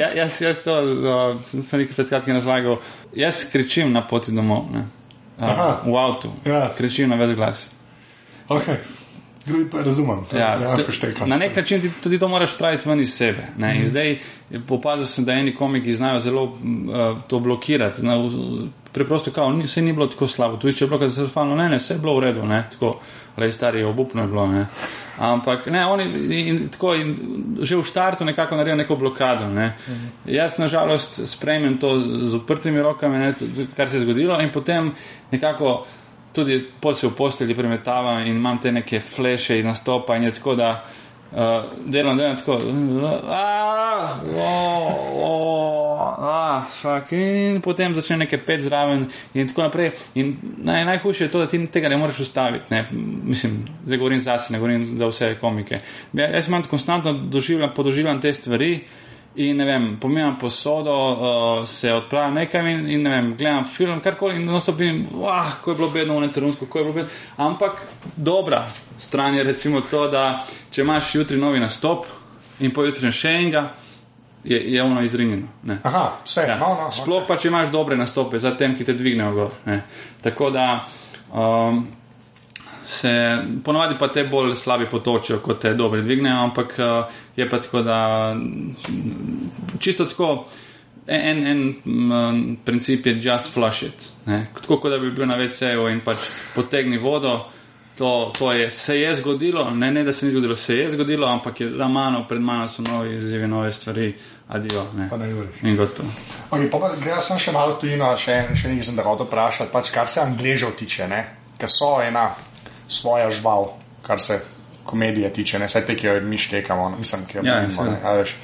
[0.00, 2.80] ja, jaz, jaz to uh, sem, sem nekaj pred kratkim razlagal.
[3.12, 4.86] Jaz kričim na poti domov, ne,
[5.36, 5.68] Aha.
[5.84, 6.70] uh, v avtu, Ja.
[6.80, 7.68] kričim na ves glas.
[8.48, 8.80] Okay.
[9.72, 11.26] Pa razumem, to Ja, ja, dejansko šteka.
[11.26, 13.46] na nek način ti, tudi to moraš praviti ven iz sebe.
[13.58, 13.68] Ne?
[13.74, 13.80] Mhm.
[13.82, 14.18] In zdaj
[14.68, 16.54] popazil sem, da eni komiki znajo zelo uh,
[17.28, 18.00] to blokirati.
[18.00, 18.30] Znajo,
[18.92, 20.56] preprosto, kao, ni, vse ni bilo tako slabo.
[20.56, 23.00] Tu išče bilo katastrofalno, ne, ne, vse je bilo v redu, ne, tako,
[23.36, 24.46] le stari, obupno je bilo.
[24.46, 24.66] Ne.
[25.18, 26.04] Ampak ne, oni
[26.48, 27.16] in, tako, in,
[27.62, 29.48] že v štartu nekako naredijo neko blokado.
[29.50, 29.74] Ne.
[29.88, 30.06] Mhm.
[30.26, 33.34] Jaz nažalost sprejmem to z odprtimi rokami, ne,
[33.76, 34.92] kar se je zgodilo, in potem
[35.30, 35.84] nekako
[36.34, 40.32] tudi pol se v postelji premetavam in imam te neke fleše iz nastopa in je
[40.32, 40.84] tako, da
[41.32, 41.38] uh,
[41.86, 42.58] delam, delam tako,
[43.28, 44.18] "Ah,
[45.14, 49.90] o, ah, fuck," in potem začne nekaj pet zraven in tako naprej.
[50.14, 52.64] In naj, najhujše je to, da ti tega ne moreš ustaviti.
[52.70, 52.86] Ne?
[53.24, 55.80] Mislim, zdaj govorim zase, ne govorim za vse komike.
[56.12, 58.84] Ja, jaz imam konstantno doživljam, podoživljam te stvari.
[59.36, 64.00] In ne vem, pomijam posodo, uh, se odpravim nekam in, in ne vem, gledam film,
[64.00, 67.10] karkoli in nastopim, ah, ko je bilo bedno v enem trenutku, ko je bilo bedno.
[67.36, 67.82] Ampak
[68.16, 68.60] dobra
[68.98, 72.06] stran je recimo to, da če imaš jutri novi nastop
[72.60, 73.64] in pojutri še enega,
[74.44, 75.48] je, je ono izrinjeno.
[75.62, 75.78] Ne.
[75.82, 76.58] Aha, vse, Ja.
[76.58, 79.50] no, no, Sploh pa, če imaš dobre nastope, za tem, ki te dvignejo gor.
[79.66, 79.80] Ne.
[80.22, 80.68] Tako da
[81.32, 81.86] um,
[82.86, 87.60] se ponovadi pa te bolj slabi potočijo, kot te dobre dvignejo, ampak uh, je pa
[87.60, 88.36] tako, da
[89.78, 90.46] čisto tako.
[91.06, 94.06] En, en um, princip je just flush it.
[94.26, 94.46] Ne.
[94.60, 96.16] Tako kot da bi bil na VC-ju in pač
[96.54, 97.42] potegni vodo.
[97.98, 101.28] To, to je, se je zgodilo, ne, ne da se ni zgodilo, se je zgodilo,
[101.28, 104.08] ampak je za mano, pred mano so novi izzivi, nove stvari,
[104.48, 104.82] adijo.
[104.96, 105.06] Ne.
[105.10, 105.60] Pa ne juriš.
[105.62, 106.08] In gotovo.
[106.50, 109.92] Okay, pa gre sem še malo tujino, še, še nekaj sem da hotel vprašati, pač,
[109.94, 111.22] kar se angležev tiče, ne?
[111.58, 112.28] ker so ena
[112.94, 113.72] svoja žival,
[114.06, 114.40] kar se
[114.84, 117.72] komedije tiče, ne vse te, ki jo mi štekamo, no, mislim, ki jo Ja, imamo.
[117.72, 117.92] seveda.
[117.92, 118.34] ne, a veš.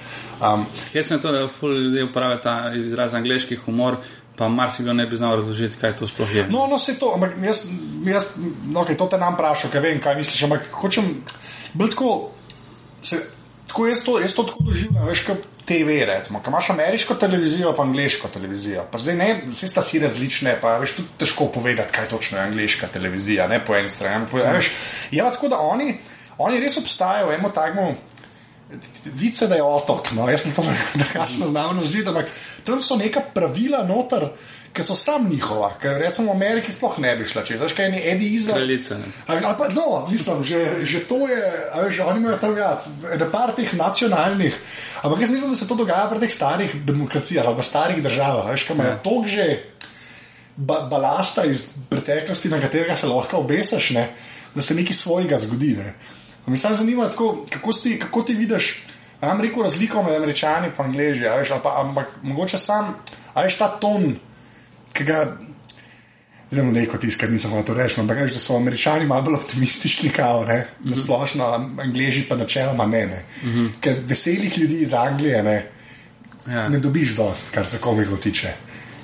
[0.41, 0.63] Um,
[0.95, 3.99] Jaz sem to, da ful ljudi uporablja ta izraz angliški humor,
[4.37, 6.47] pa marsikdo ne bi znal razložiti, kaj to sploh je.
[6.49, 7.67] No, no, se to, ampak jaz,
[8.09, 8.31] jaz
[8.67, 11.11] no, okay, to te nam vprašal, ker vem, kaj misliš, ampak hočem,
[11.75, 12.31] bolj tako,
[13.03, 13.21] se,
[13.71, 17.73] tako jaz, to, jaz to tako doživljam, veš, kot TV, recimo, ko imaš ameriško televizijo,
[17.77, 21.95] pa angliško televizijo, pa zdaj ne, vse sta si različne, pa veš, tudi težko povedati,
[21.95, 24.73] kaj točno je angliška televizija, ne po eni strani, po, veš,
[25.11, 25.95] je pa tako, da oni,
[26.39, 27.93] oni res obstajajo v enem takmu,
[29.05, 30.63] Vice da je otok, no, jaz sem to
[30.95, 32.29] nekako znal razložiti, ampak
[32.65, 34.29] tam so neka pravila noter,
[34.73, 37.89] ki so sam njihova, ker recimo v Ameriki sploh ne bi šla, če znaš kaj
[37.91, 38.61] je Edi Izrael.
[38.61, 38.99] Kraljica.
[39.27, 41.41] Ali ali pa, no, mislim, že, že to je,
[41.75, 42.87] veš, oni imajo tam več,
[43.19, 44.55] ne par teh nacionalnih,
[45.03, 48.47] ampak jaz mislim, da se to dogaja pri teh starih demokracijah ali pa starih državah,
[48.53, 49.03] veš, kam imajo Ja.
[49.03, 49.49] toliko že
[50.57, 54.09] ba balasta iz preteklosti, na katerega se lahko obesiš, ne,
[54.55, 55.77] da se nekaj svojega zgodi.
[55.77, 55.95] Ne.
[56.47, 58.83] Me samo zanima, tako, kako, ti, kako ti vidiš,
[59.21, 62.95] nam rekel razliko med američani in angliži, a veš, ali pa, ampak mogoče sam,
[63.35, 64.17] a veš ta ton,
[64.93, 65.37] ki ga
[66.51, 70.09] Zdaj mu neko tiskar, nisem hotel reči, ampak veš, da so američani malo bolj optimistični,
[70.11, 71.45] kao, ne, na splošno,
[71.79, 73.05] angliži pa načeloma ne.
[73.07, 73.21] ne.
[73.81, 75.67] Ker veselih ljudi iz Anglije ne,
[76.47, 76.69] Ja.
[76.69, 78.51] ne dobiš dost, kar se komikov tiče.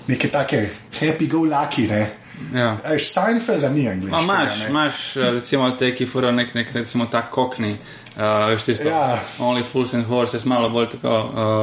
[0.09, 0.69] Neke take
[1.01, 2.11] happy go lucky, ne.
[2.55, 2.79] Ja.
[2.85, 4.23] A Veš, Seinfelda ni Ma angliškega.
[4.23, 7.73] imaš, imaš eh, recimo te, ki furajo nek, nek, recimo ta kokni,
[8.17, 9.21] uh, veš tisto, Ja.
[9.39, 11.15] only fools and horses, malo bolj tako,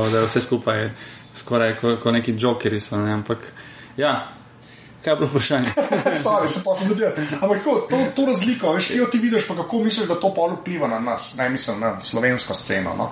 [0.02, 0.90] uh, da vse skupaj
[1.36, 3.38] skoraj kot ko neki jokeri so, ne, ampak
[3.98, 4.28] ja,
[5.04, 5.70] kaj je bilo vprašanje?
[6.24, 7.14] Sorry, se pa sem tudi jaz.
[7.34, 10.54] Ampak tako, to, to razliko, veš, ejo ti vidiš, pa kako misliš, da to pol
[10.54, 12.96] vpliva na nas, ne mislim na slovensko sceno.
[12.96, 13.12] No?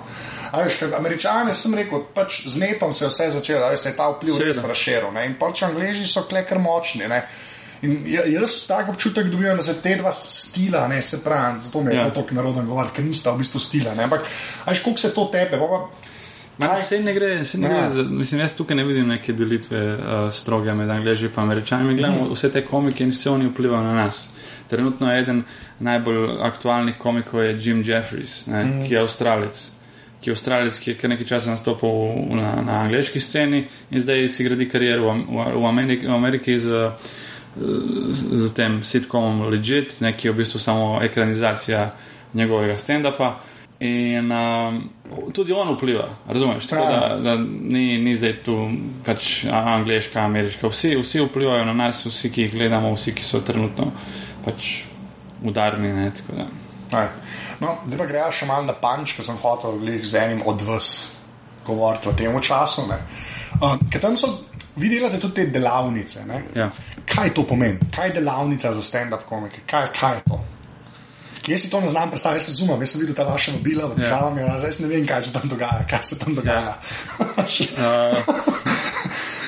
[0.50, 3.88] A veš, kad američane sem rekel, pač z netom se je vse začelo, da se
[3.88, 4.52] je ta vpliv Seveda.
[4.52, 5.12] res razširil.
[5.12, 5.26] ne.
[5.26, 7.08] In pač angliži so klekar močni.
[7.08, 7.26] Ne?
[7.82, 11.90] In ja- jaz tako občutek dobivam, se te dva stila, ne se pravi, zato mi
[11.90, 12.04] je Ja.
[12.06, 13.94] to tako narodno govoriti, ker nista v bistvu stila.
[13.94, 14.04] Ne?
[14.04, 14.20] Ampak,
[14.66, 15.88] veš, koliko se to tepe, pa, pa
[16.88, 17.88] Sej ne gre, sej ne Ja.
[17.90, 21.84] gre mislim, jaz tukaj ne vidim neke delitve uh, stroge med angliži in američani.
[21.84, 24.28] Mi gledamo vse te komike in vse oni vplivajo na nas.
[24.68, 25.42] Trenutno je eden
[25.80, 28.84] najbolj aktualnih komikov je Jim Jeffries, ne, mm.
[28.86, 29.70] ki je avstralec.
[30.20, 34.00] Ki je avstralec, ki je kar nekaj časa nastopil v- na, na angliški sceni in
[34.00, 36.90] zdaj si gradi kariero v, v, v, Ameriki, v Ameriki z,
[37.56, 41.90] z, z tem sitcomom Legit, ne, ki je v bistvu samo ekranizacija
[42.34, 43.32] njegovega stand-upa.
[43.82, 44.76] In um,
[45.34, 46.04] tudi on vpliva,
[46.84, 46.90] Ja.
[47.08, 48.54] da, da ni, ni zdaj tu
[49.04, 50.68] pač angliška, ameriška.
[50.70, 53.88] Vsi, vsi vplivajo na nas, vsi, ki jih gledamo, vsi, ki so trenutno
[54.44, 54.84] pač
[55.42, 55.90] udarni.
[55.92, 56.12] Ne.
[56.92, 57.08] Ne.
[57.60, 60.92] No, zdaj pa gremo še malo na panč, ker sem hotel z enim od vas
[61.66, 62.86] govoriti o tem času.
[62.86, 64.30] Uh, ker tam so,
[64.76, 66.26] vi delate tudi te delavnice.
[66.26, 66.42] ne?
[66.54, 66.70] Ja.
[67.06, 67.78] Kaj to pomeni?
[67.90, 69.66] Kaj je delavnica za stand-up komike?
[69.66, 70.40] Kaj, kaj je to?
[71.46, 73.94] Jaz si to ne znam predstavljati, jaz razumem, jaz sem videl ta vaša mobila v
[73.98, 74.58] državah, ja.
[74.58, 75.84] zdaj ne vem, kaj se tam dogaja.
[75.90, 76.78] Kaj se tam dogaja.
[77.78, 78.12] Ja.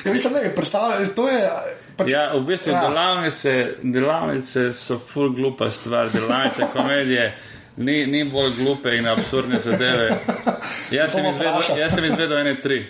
[0.05, 1.49] ja, mislim, ne, predstavljaj, to je.
[1.97, 2.75] Pač, Ja, v bistvu Ja.
[2.77, 2.89] ja.
[2.89, 7.37] delavnice, delavnice so full glupa stvar, delavnice komedije.
[7.77, 10.17] Ni, ni bolj glupe in absurdne zadeve.
[10.95, 12.85] Jaz sem, izvedel, jaz sem izvedel ene tri.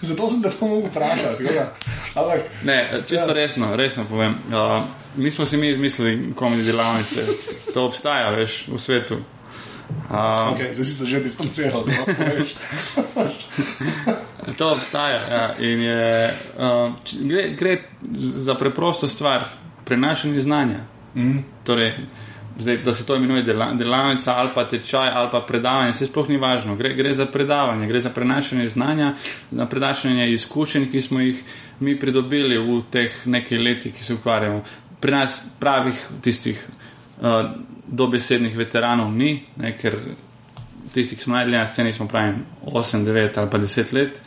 [0.00, 1.44] Zato sem te to mogel vprašati.
[1.44, 1.72] da.
[2.14, 3.32] Ampak, Ne, čisto ja.
[3.34, 4.34] resno, resno povem.
[4.48, 4.84] Uh,
[5.16, 7.24] nismo si mi izmislili komedije delavnice.
[7.74, 9.14] To obstaja, veš, v svetu.
[9.14, 10.16] Uh,
[10.54, 11.82] okay, zdaj si se že distanciral.
[11.82, 12.54] zelo, veš.
[14.58, 15.20] To obstaja.
[15.30, 16.30] Ja, in je,
[17.04, 17.78] č- gre, gre
[18.16, 19.44] za preprosto stvar,
[19.84, 20.78] prenašanje znanja.
[21.16, 21.38] Mm.
[21.64, 21.94] Torej,
[22.58, 26.28] zdaj, da se to imenuje dela, delavnica ali pa tečaj ali pa predavanje, se sploh
[26.28, 26.76] ni važno.
[26.76, 29.14] Gre, gre za predavanje, gre za prenašanje znanja,
[29.50, 31.44] za prenašanje izkušenj, ki smo jih
[31.80, 34.62] mi pridobili v teh nekaj letih, ki se ukvarjamo.
[35.04, 36.56] Pri nas pravih tistih
[37.20, 37.50] uh,
[37.84, 39.98] dobesednih veteranov ni, ne, ker
[40.94, 44.20] tisti, ki smo najdlje na sceni, smo pravi 8, 9 ali pa 10 let.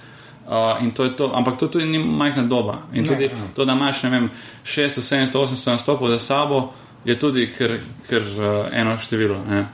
[0.47, 2.78] Uh, in to je to, ampak to tudi ni majhna doba.
[2.93, 3.49] In Ne, tudi ne.
[3.55, 4.30] to, da imaš ne vem,
[4.63, 6.73] 600, 700, 800 nastopov za sabo,
[7.05, 9.41] je tudi kar, kar uh, eno število.
[9.49, 9.65] ne.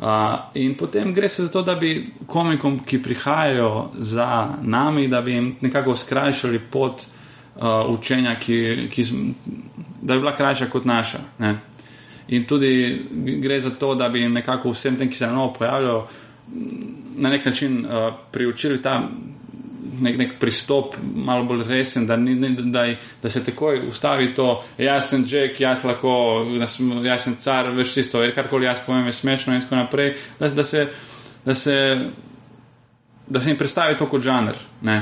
[0.00, 0.06] Uh,
[0.54, 5.32] in potem gre se za to, da bi komikom, ki prihajajo za nami, da bi
[5.32, 7.19] jim nekako skrajšali pot uh,
[7.88, 9.04] učenja, ki, ki,
[10.02, 11.18] da bi bila krajša kot naša.
[11.38, 11.54] Ne.
[12.28, 13.06] In tudi
[13.42, 16.06] gre za to, da bi nekako vsem tem, ki se na novo pojavljajo,
[17.16, 19.02] na nek način uh, priučili ta
[20.00, 22.84] nek, nek pristop, malo bolj resen, da, ni, ne, da,
[23.22, 26.12] da se takoj ustavi to, jaz sem Jack, jaz lahko,
[26.58, 30.14] da sem, jaz sem car, veš tisto, karkoli jaz povem, je smešno in tako naprej.
[30.38, 30.86] Da, da, se,
[31.44, 31.76] da, se,
[33.26, 34.58] da se jim predstavi to kot žanr.
[34.82, 35.00] Ne.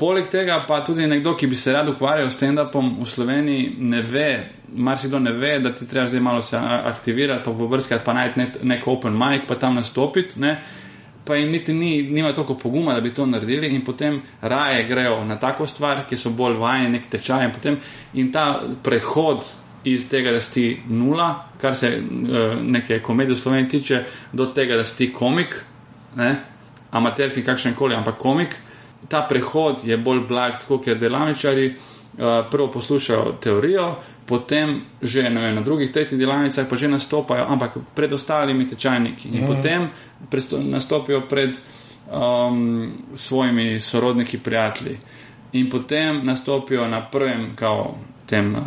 [0.00, 3.98] Poleg tega pa tudi nekdo, ki bi se rad ukvarjal s stand-upom v Sloveniji, ne
[4.00, 4.28] ve,
[4.72, 8.56] marsikdo ne ve, da ti treba zdaj malo se aktivirati, pa pobrskati, pa najti nek,
[8.64, 10.40] nek open mic, pa tam nastopiti.
[10.40, 10.54] Ne?
[11.24, 15.18] Pa jim niti ni, nima toliko poguma, da bi to naredili, in potem raje grejo
[15.24, 17.44] na tako stvar, ki so bolj vajeni, nek tečaj.
[17.50, 17.78] In, potem,
[18.14, 18.46] in ta
[18.82, 19.44] prehod
[19.84, 21.28] iz tega, da si nula,
[21.60, 25.60] kar se uh, neke komedije v Sloveniji tiče, do tega, da si komik,
[26.16, 26.32] ne?
[26.90, 28.56] amaterski, kakšen koli, ampak komik
[29.08, 31.74] ta prehod je bolj blag, tako ker delavničari
[32.50, 33.94] prvo poslušajo teorijo,
[34.26, 39.44] potem že vem, na drugih, tretjih delavnicah pa že nastopajo, ampak pred ostalimi tečajniki in
[39.44, 39.46] mm.
[39.46, 39.88] potem
[40.70, 41.56] nastopijo pred
[42.10, 44.98] um, svojimi sorodniki, prijatelji.
[45.52, 47.94] In potem nastopijo na prvem, kao,
[48.26, 48.60] tem uh,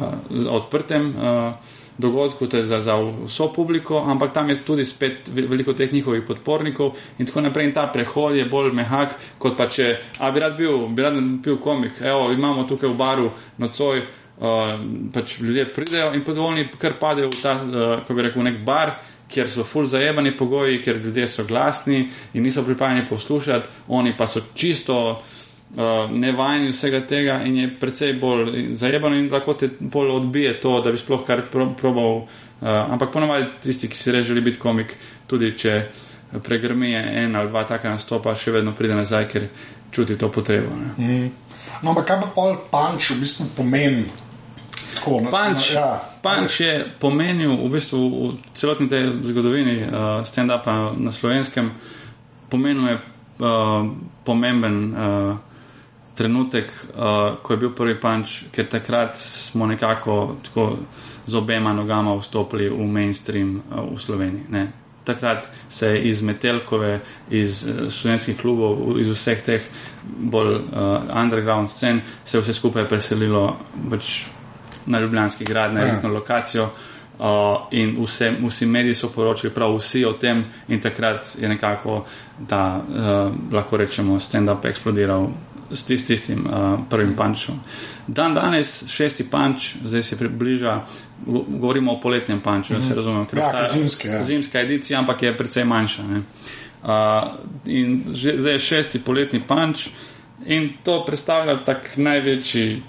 [0.51, 1.53] odprtem uh,
[1.97, 6.23] dogodku, to je za, za vso publiko, ampak tam je tudi spet veliko teh njihovih
[6.27, 7.65] podpornikov in tako naprej.
[7.65, 11.19] In ta prehod je bolj mehak, kot pa če, a bi rad bil, bi rad
[11.43, 12.01] bil komik.
[12.01, 14.75] Evo, imamo tukaj v baru nocoj, uh,
[15.13, 18.63] pač ljudje pridejo in potem oni kar padejo v ta, uh, kako bi rekel, nek
[18.65, 18.97] bar.
[19.33, 24.27] Ker so ful zajemani pogoji, ker ljudje so glasni in niso pripravljeni poslušati, oni pa
[24.27, 25.17] so čisto
[25.75, 30.81] uh, nevajni vsega tega in je precej bolj zajebano in lahko te bolj odbije to,
[30.81, 32.25] da bi sploh kar pro, probal.
[32.63, 34.95] Uh, ampak ponovadi tisti, ki si res želi biti komik,
[35.27, 35.77] tudi če
[36.43, 39.47] pregrmi en ali dva taka nastopa, še vedno pride nazaj, ker
[39.91, 40.73] čuti to potrebo.
[40.97, 41.29] Mm.
[41.83, 44.05] No, ampak kaj pa pol punč v bistvu pomeni?
[45.03, 45.99] Punč, ja.
[46.23, 51.73] punč je pomenil v bistvu v celotni tej zgodovini uh, stand-upa na slovenskem,
[52.47, 53.89] pomenil je uh,
[54.23, 54.77] pomemben.
[54.93, 55.52] Uh,
[56.15, 60.67] trenutek, uh, ko je bil prvi punč, ker takrat smo nekako tako
[61.25, 64.45] z obema nogama vstopili v mainstream uh, v Sloveniji.
[64.49, 64.67] Ne.
[65.03, 66.99] Takrat se je iz Metelkove,
[67.29, 69.67] iz uh, slovenskih klubov, iz vseh teh
[70.03, 70.63] bolj uh,
[71.21, 73.57] underground scen, se vse skupaj preselilo
[73.89, 74.25] pač
[74.85, 76.13] na Ljubljanski grad, na nekakšno ja.
[76.13, 76.69] lokacijo.
[77.13, 82.01] Uh, in vse, vsi mediji so poročali, prav vsi o tem, in takrat je nekako
[82.49, 85.29] ta, uh, lahko rečemo, stand-up eksplodiral
[85.73, 87.59] s tist, tistim uh, prvim pančom.
[88.07, 90.81] Dan danes, šesti panč, zdaj se približa,
[91.25, 92.79] govorimo o poletnem panču, mm -hmm.
[92.79, 92.95] da se mhm.
[92.95, 94.23] razumemo, ker ja, je zimske, ja.
[94.23, 96.03] zimska edicija, ampak je precej manjša.
[96.03, 96.89] Uh,
[97.65, 99.87] in že, zdaj je šesti poletni panč
[100.45, 102.81] in to predstavlja tak največji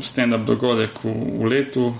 [0.00, 1.94] stand-up dogodek v, v letu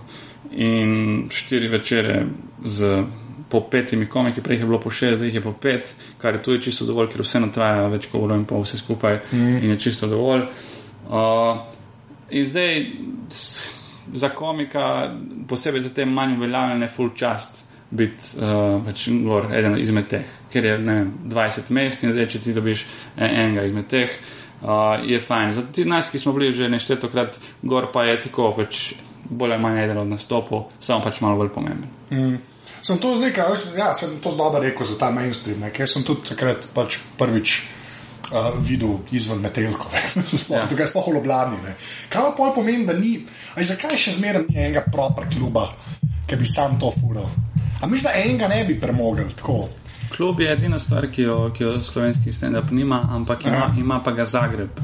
[0.50, 2.26] in štiri večere
[2.64, 3.04] z
[3.48, 6.62] po petimi komiki, prej je bilo po šest, zdaj je po pet, kar je tudi
[6.62, 9.56] čisto dovolj, ker vseeno traja več kot uro in pol vse skupaj mm.
[9.62, 10.44] in je čisto dovolj.
[11.08, 11.62] Uh,
[12.30, 12.84] in zdaj
[14.14, 14.84] za komika,
[15.48, 20.76] posebej za te manj uveljavljene, full čast biti uh, pač eden izmed teh, ker je
[20.76, 22.84] vem, 20 mest in zdaj, če ti dobiš
[23.16, 24.12] enega izmed teh.
[24.58, 25.52] Uh, je fajn.
[25.54, 28.92] Za ti nas, ki smo bili že neštetokrat gor, pa je tako, pač
[29.30, 31.90] bolj ali manj eden od nastopov, samo pač malo bolj pomemben.
[32.10, 32.57] Mm.
[32.82, 36.04] Sem to zdaj, kaj, ja, sem to zdaj rekel za ta mainstream, ne, ker sem
[36.06, 37.56] tudi takrat pač prvič
[38.32, 40.02] uh, videl izven Metelkove,
[40.54, 40.66] ja.
[40.70, 41.58] tukaj sploh v Ljubljani.
[41.64, 41.74] Ne.
[42.12, 43.18] Kaj pa pomeni, da ni,
[43.56, 45.68] aj zakaj še zmeraj ni enega proper kluba,
[46.28, 47.28] ki bi sam to fural?
[47.80, 49.68] A misliš, da enega ne bi premogel tako?
[50.08, 53.74] Klub je edina stvar, ki jo, ki jo slovenski stand-up nima, ampak ima, ja.
[53.78, 54.80] ima pa ga Zagreb.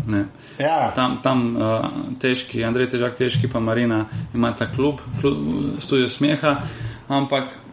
[0.59, 0.92] Ja.
[0.95, 1.86] Tam, tam uh,
[2.20, 6.59] težki, Andrej Težak, težki pa Marina ima ta klub, klub studio smeha,
[7.09, 7.64] ampak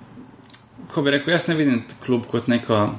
[0.91, 2.89] kako bi rekel, jaz ne vidim klub kot neko.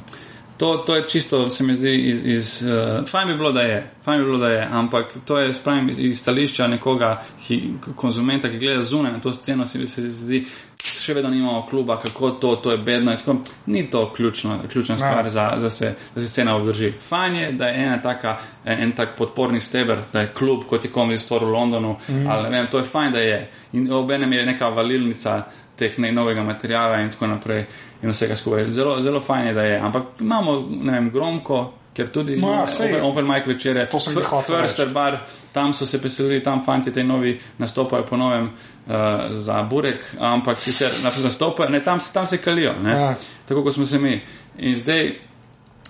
[0.57, 2.26] To, to je čisto, se mi zdi, iz.
[2.26, 5.55] iz uh, fajn bi bilo, da je, fajn bi bilo, da je, ampak to je
[5.55, 10.45] spravim iz, stališča nekoga, ki, konzumenta, ki gleda zunaj na to sceno, se mi zdi,
[10.82, 13.16] še vedno nimamo kluba, kako to, to je bedno.
[13.16, 13.36] Tako,
[13.66, 16.93] ni to ključno, ključna stvar, za, za se, da se scena obdrži.
[17.09, 20.84] Fajn je, da je ena taka, en, en tak podporni steber, da je klub, kot
[20.84, 22.26] je komedi stvar v Londonu, mm.
[22.30, 23.49] ali ne vem, to je fajn, da je.
[23.72, 25.43] In obenem je neka valilnica
[25.76, 27.66] teh novega materijala in tako naprej,
[28.02, 28.70] in vsega skupaj.
[28.70, 29.78] Zelo, zelo fajn je, da je.
[29.80, 31.62] Ampak imamo, ne vem, gromko,
[31.94, 34.60] ker tudi no, ja, open, open mic večere, to jih hotel.
[34.62, 35.18] First bar,
[35.52, 38.94] tam so se preselili, tam fanti te novi nastopajo po novem uh,
[39.36, 43.14] za burek, ampak sicer nastopajo, ne, tam, tam se kalijo, ja.
[43.48, 44.20] tako kot smo se mi.
[44.58, 45.12] In zdaj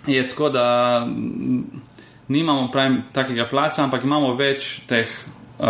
[0.06, 1.06] je tako, da
[2.28, 5.06] nimamo pravim takega placa, ampak imamo več teh
[5.58, 5.66] uh,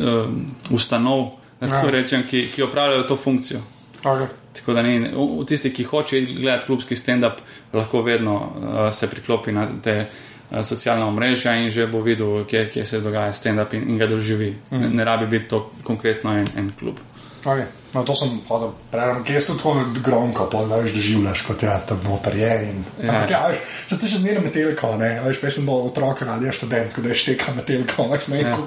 [0.00, 0.30] uh,
[0.70, 1.90] ustanov, ja.
[1.90, 3.60] rečem, ki, ki opravljajo to funkcijo.
[4.04, 4.26] Okay.
[4.52, 7.40] Tako da ni, v, tisti, ki hoče gledati klubski stand-up,
[7.72, 12.68] lahko vedno uh, se priklopi na te uh, socialne omrežja in že bo videl, kje,
[12.70, 14.54] kje se dogaja stand-up in, in ga doživi.
[14.70, 14.80] Mm.
[14.80, 17.00] Ne, ne rabi biti to konkretno en, en klub.
[17.46, 17.66] Okay.
[17.94, 21.74] No, to sem hodil prerano, kje so tako gromko, pa da veš, doživljaš, kot je
[21.88, 22.50] tam noter je.
[22.68, 23.12] In, ja.
[23.12, 26.50] Ampak ja, veš, se ti še zmeraj metelko, ne, veš, pa sem bil otrok, radi
[26.50, 28.58] je študent, ko da je šteka metelko, veš, ne, ja.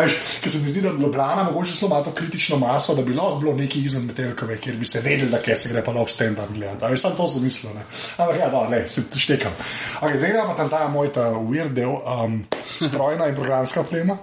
[0.00, 3.14] veš, ker se mi zdi, da Ljubljana mogoče zelo ima to kritično maso, da bi
[3.14, 6.16] lahko bilo nekaj izven metelkove, kjer bi se vedeli, da kje se gre pa lahko
[6.16, 6.88] stand-up gledati.
[6.88, 7.86] Veš, sem to zamislil, ne.
[8.16, 9.54] Ampak ja, da, ne, se štekam.
[10.00, 12.40] Ok, zdaj gremo pa tam ta moj ta weird del, um,
[12.80, 14.18] strojna in programska oprema.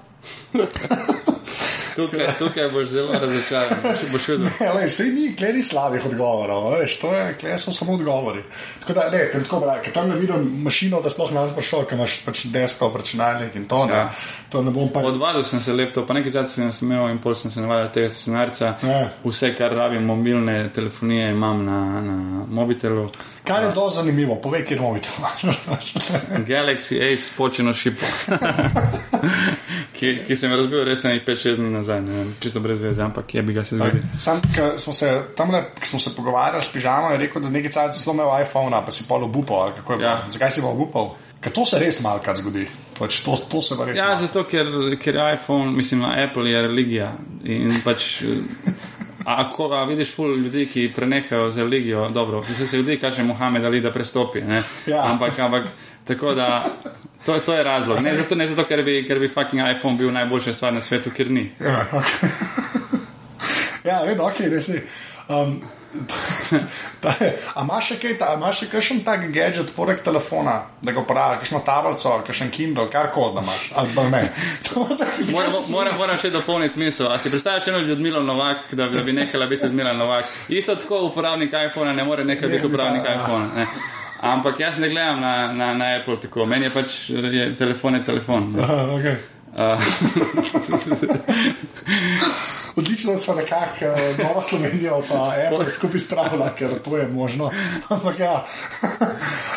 [1.96, 3.78] tukaj, tukaj boš zelo razočaran.
[4.12, 4.48] Boš videl.
[4.60, 8.44] Ne, lej, sej ni, klej ni slabih odgovorov, veš, to je, klej so samo odgovori.
[8.80, 11.98] Tako da, ne, tako ker tam ne vidim mašino, da sploh ne znaš šel, ker
[11.98, 14.10] imaš pač desktop računalnik in to, ne, Ja.
[14.50, 15.00] to ne pa.
[15.00, 18.10] Odvadil sem se lepto, pa nekaj zadnjih sem imel in pol sem se navadil tega
[18.10, 18.74] scenarca.
[18.84, 19.10] Ja.
[19.24, 23.10] Vse, kar rabim, mobilne telefonije imam na, na mobitelu.
[23.44, 25.42] Kar je dosti zanimivo, povej, kjer mobi to imaš.
[26.48, 28.06] Galaxy Ace počeno šipo,
[29.98, 33.42] ki, ki sem razbil res nekaj 5-6 dni nazaj, ne čisto brez veze, ampak je
[33.42, 34.04] bi ga se zgodil.
[34.20, 37.72] Sam, ki smo se tam, ki smo se pogovarjali s pižamo, je rekel, da nekaj
[37.72, 39.74] časa zelo imel iPhone, pa si pol obupal.
[40.02, 40.22] Ja.
[40.30, 41.14] Zakaj si pa obupal?
[41.42, 42.68] Ker to se res malkrat zgodi.
[43.00, 43.98] Pač to, to se pa res.
[43.98, 44.70] Ja, malo- zato ker,
[45.02, 47.12] ker iPhone, mislim, Apple je religija
[47.44, 48.22] in pač.
[49.26, 53.24] A ko a vidiš ful ljudi, ki prenehajo z religijo, dobro, se se zgodi, kaže
[53.24, 54.42] Mohamed Ali, da prestopi.
[54.42, 54.64] ne.
[54.86, 55.12] Ja.
[55.12, 55.64] Ampak, ampak
[56.06, 56.66] tako da.
[57.26, 58.00] To, to je razlog.
[58.00, 61.12] Ne zato, ne zato ker, bi, ker bi fucking iPhone bil najboljša stvar na svetu,
[61.18, 61.52] ker ni.
[61.60, 62.30] Ja, okay.
[63.90, 64.82] ja vedno, ok, res je.
[65.30, 65.62] Um,
[67.56, 71.42] a imaš še kaj, a imaš še kakšen tak gadget, poleg telefona, da ga uporabljaš,
[71.44, 74.24] kakšno tablico, kakšen Kindle, kar koli da imaš, ali pa ne.
[75.32, 77.12] Moram, moram, moram še dopolniti misel.
[77.12, 80.26] A si predstavljaš eno Ljudmilo Novak, da bi, da bi nehala biti Ljudmila Novak?
[80.50, 83.16] Isto tako uporabnik iPhona ne more nekaj biti uporabnik ja.
[83.20, 83.50] iPhona.
[83.56, 83.68] Ne.
[84.22, 86.46] Ampak jaz ne gledam na, na, na Apple tako.
[86.46, 88.52] Meni je pač je, telefon je telefon.
[88.60, 89.16] Aha, okay.
[89.52, 89.58] Uh,
[92.76, 97.52] Odlično, da smo nekako uh, Novo Slovenijo pa Apple skupaj spravili, ker to je možno.
[97.90, 98.34] Ampak ja,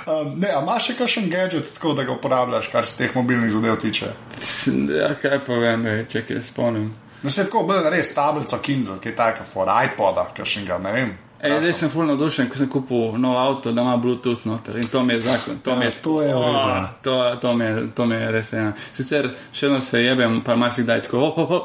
[0.06, 3.52] um, ne, a imaš še kakšen gadget, tako da ga uporabljaš, kar se teh mobilnih
[3.52, 4.06] zadev tiče?
[4.98, 6.90] ja, kaj pa vem, ej, če kaj spomnim.
[7.22, 11.14] No, se tako, bolj res tablico Kindle, kaj taka, for iPoda, kakšnega, ne vem.
[11.44, 14.88] Ej, zdaj sem fulno navdušen, ko sem kupil nov avto, da ima Bluetooth noter in
[14.88, 15.58] to mi je zakon.
[15.58, 16.94] To, Ja, mi je, to je O, ja.
[17.02, 18.72] to, to, mi je, to mi je res ena.
[18.92, 21.62] Sicer še vedno se jebem, pa marsikdaj tako, oh, oh, oh.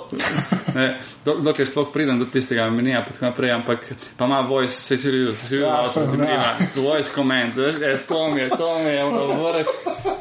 [0.75, 0.87] Ne,
[1.25, 4.97] dok- dokler sploh pridem do tistega menija, pa tako naprej, ampak pa ima voice, se
[4.97, 6.55] si videl, se si videl, Ja, avto, sem, ja.
[6.75, 9.05] voice command, veš, e, to mi je, to mi je
[9.39, 9.73] vrh,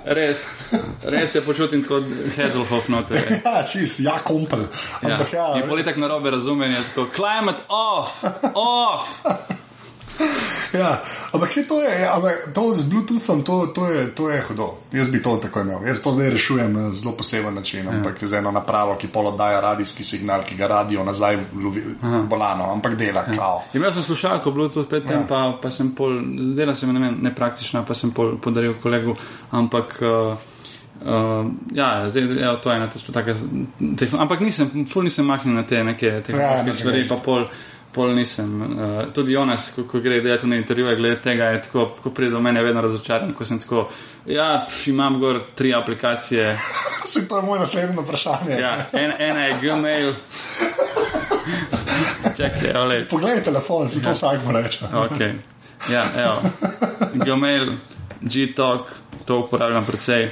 [0.06, 0.46] res,
[1.04, 2.04] res se počutim kot
[2.36, 3.16] Hazelhoff noter.
[3.26, 3.40] ej.
[3.48, 4.64] Ja, čist, ja, kompel.
[5.02, 5.14] Ja.
[5.14, 8.22] Ampak ja, In politik narobe razumem, je tako, climate off,
[8.54, 9.47] off.
[10.80, 11.00] ja,
[11.32, 14.74] ampak se to je, ja, ampak to z Bluetoothom, to, to, je, to je hudo.
[14.92, 15.86] Jaz bi to tako imel.
[15.86, 19.60] Jaz to zdaj rešujem na zelo poseben način, ampak z eno napravo, ki pol oddaja
[19.60, 21.82] radijski signal, ki ga radio nazaj lovi
[22.28, 23.62] bolano, ampak dela, kao.
[23.74, 25.26] Imel sem slušalko Bluetooth predtem, ja.
[25.28, 26.20] pa, pa sem pol,
[26.52, 29.16] zdela se mi ne, vem, nepraktična, pa sem pol podaril kolegu,
[29.50, 29.98] ampak.
[30.02, 30.56] Uh,
[30.98, 33.34] Uh, ja, zdaj evo, to je ena tista taka.
[33.98, 37.44] Teh, ampak nisem, ful nisem mahnil na te neke Ja, tehnološke ne stvari, pa pol,
[37.98, 38.54] pol nisem.
[38.62, 42.30] Uh, tudi Jonas, ko, ko gre delati na intervjuje, glede tega, je tako, ko pride
[42.36, 43.88] do mene, vedno razočaran, ko sem tako,
[44.30, 46.52] ja, pf, imam gor tri aplikacije,
[47.12, 48.56] Se to je moje naslednje vprašanje.
[48.60, 50.14] ja, en, ena je Gmail.
[52.36, 53.06] Čakaj.
[53.10, 54.84] Poglej telefon, si to vsak mu reče.
[54.92, 55.32] Okay.
[55.90, 56.42] Ja, evo.
[57.24, 57.72] Gmail,
[58.20, 58.92] G-Talk,
[59.24, 60.30] to uporabljam precej.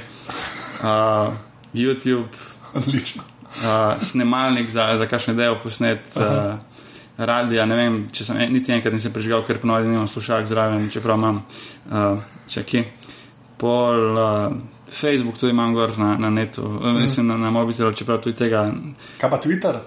[0.83, 1.33] Uh,
[1.73, 2.27] YouTube,
[2.73, 3.23] Odlično.
[3.57, 6.23] uh, snemalnik za, za kakšne delo posnet, uh,
[7.17, 7.65] radio.
[7.65, 11.17] Ne vem, če sem en, niti enkrat nisem prežigal, ker ponovadi nimam slušalk zraven, čeprav
[11.17, 12.83] imam uh, čeki.
[13.57, 14.57] Pol uh,
[14.91, 18.67] Facebook tudi imam gor na, na netu, uh, mislim na, na mobitelu, čeprav tudi tega
[19.17, 19.81] Kaj pa Twitter?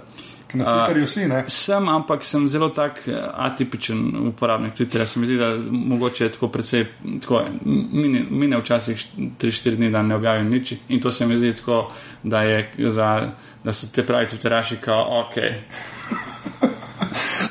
[0.55, 1.45] Na Twitterju vsi, ne?
[1.47, 5.07] Sem, ampak sem zelo tak eh, atipičen uporabnik Twitterja.
[5.07, 6.87] Se mi zdi, da mogoče je tako precej,
[7.20, 7.45] tako,
[7.93, 9.07] mine, mine včasih
[9.39, 10.72] 3-4 dni, da ne objavim nič.
[10.89, 13.31] In to se mi zdi tako, da, je, za,
[13.64, 15.39] da so te pravi Twitteraši, kao, ok.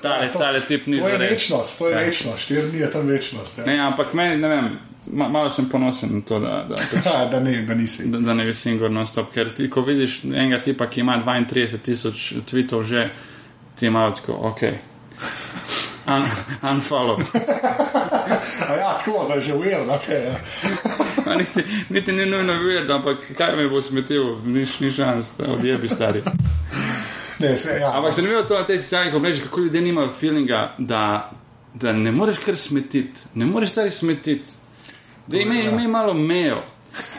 [0.01, 1.31] Tale, To- tale tip ni To je zares.
[1.31, 1.99] večnost, to je Ja.
[1.99, 3.57] večnost, štiri dni je tam večnost.
[3.57, 3.65] Ja.
[3.65, 6.75] Ne, ampak meni, ne vem, ma, malo sem ponosen na to, da, da,
[7.05, 8.07] Ja, da, ne, da nisi.
[8.07, 9.33] da, da ne visim gor non-stop.
[9.33, 13.09] Ker ti, ko vidiš enega tipa, ki ima 32 tisoč tweetov, že
[13.75, 14.61] ti imajo tako, ok.
[16.09, 16.25] Un,
[16.63, 17.19] unfollow.
[18.69, 20.09] Ja, tako, da je že weird, ok.
[20.09, 21.35] Ja.
[21.35, 25.89] Niti, niti ni nujno videti, ampak kaj me bo smetil, niš ni šans, da odjebi
[25.89, 26.21] stari.
[27.39, 27.91] Ne, se, ja.
[27.97, 31.31] Ampak ne vidijo to na teh socialnih omrežjih, kako ljudje nimajo feelinga, da,
[31.73, 34.49] da ne moreš kar smetiti, ne moreš stari smetiti.
[35.27, 36.61] Da ime, ime malo mejo.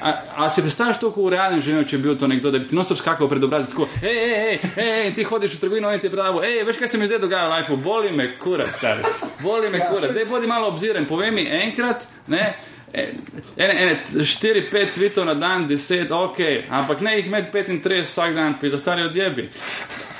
[0.02, 2.58] A, a si predstavljaš to, kot v realnem življenju, če bi bil to nekdo, da
[2.58, 5.92] bi ti nostop skakal pred obraz, tako, hej, hej, hej, hej, ti hodiš v trgovino
[5.94, 8.66] in ti pravi, hej, veš, kaj se mi zdaj dogaja v lifeu, boli me kura,
[8.66, 9.06] stari,
[9.44, 12.48] boli me Ja, kura, saj- zdaj bodi malo obziren, povej mi enkrat, ne,
[12.92, 16.38] ene, ene, štiri, pet tweetov na dan, deset, ok,
[16.70, 19.48] ampak ne jih med 35 vsak dan, pi za stari odjebi.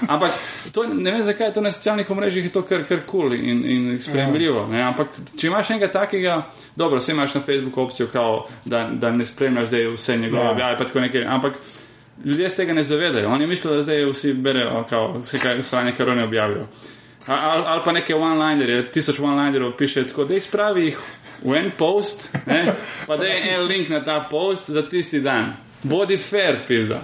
[0.09, 0.33] Ampak
[0.73, 3.35] to, ne vem, zakaj je to na socialnih omrežjih je to kar kar kul cool
[3.35, 4.67] in, in sprejemljivo.
[4.67, 4.83] Ne?
[4.83, 6.39] Ampak če imaš enega takega,
[6.77, 10.51] dobro, vse imaš na Facebooku opcijo, kao, da, da ne spremljaš zdaj vse njegove Ja.
[10.51, 11.25] objave, pa tako nekaj.
[11.25, 11.59] Ampak
[12.25, 13.29] ljudje z tega ne zavedajo.
[13.29, 16.67] Oni mislijo, da zdaj vsi berejo, kao, vse kaj stranje, kar oni objavijo.
[17.27, 20.99] Ali al pa neke one-linerje, tisoč one-linerjev piše tako, da izpravi jih
[21.43, 22.75] v en post, ne?
[23.07, 25.53] pa da je en link na ta post za tisti dan.
[25.83, 27.01] Bodi fair, pizda.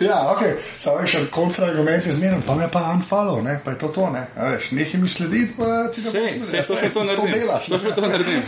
[0.00, 0.42] Ja, ok,
[0.78, 4.26] samo še kontraargument je zmeren, pa me pa unfollow, ne, pa je to to, ne,
[4.36, 7.32] veš, nekaj mi sledi, pa ti Vse, vse, to še to to naredim.
[7.32, 7.70] delaš.
[7.72, 8.42] To še to naredim.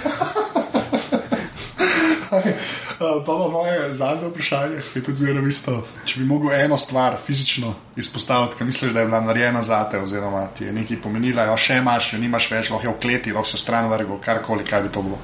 [2.31, 2.53] Okay.
[2.53, 5.87] Uh, pa pa moje zadnje vprašanje, ki je tudi zelo isto.
[6.05, 9.99] Če bi mogel eno stvar fizično izpostaviti, ki misliš, da je bila narejena za te,
[9.99, 13.33] oziroma ti je nekaj pomenila, jo še imaš, jo nimaš več, lahko je v kleti,
[13.33, 15.18] lahko se stran vrgo, karkoli, kaj bi to bilo.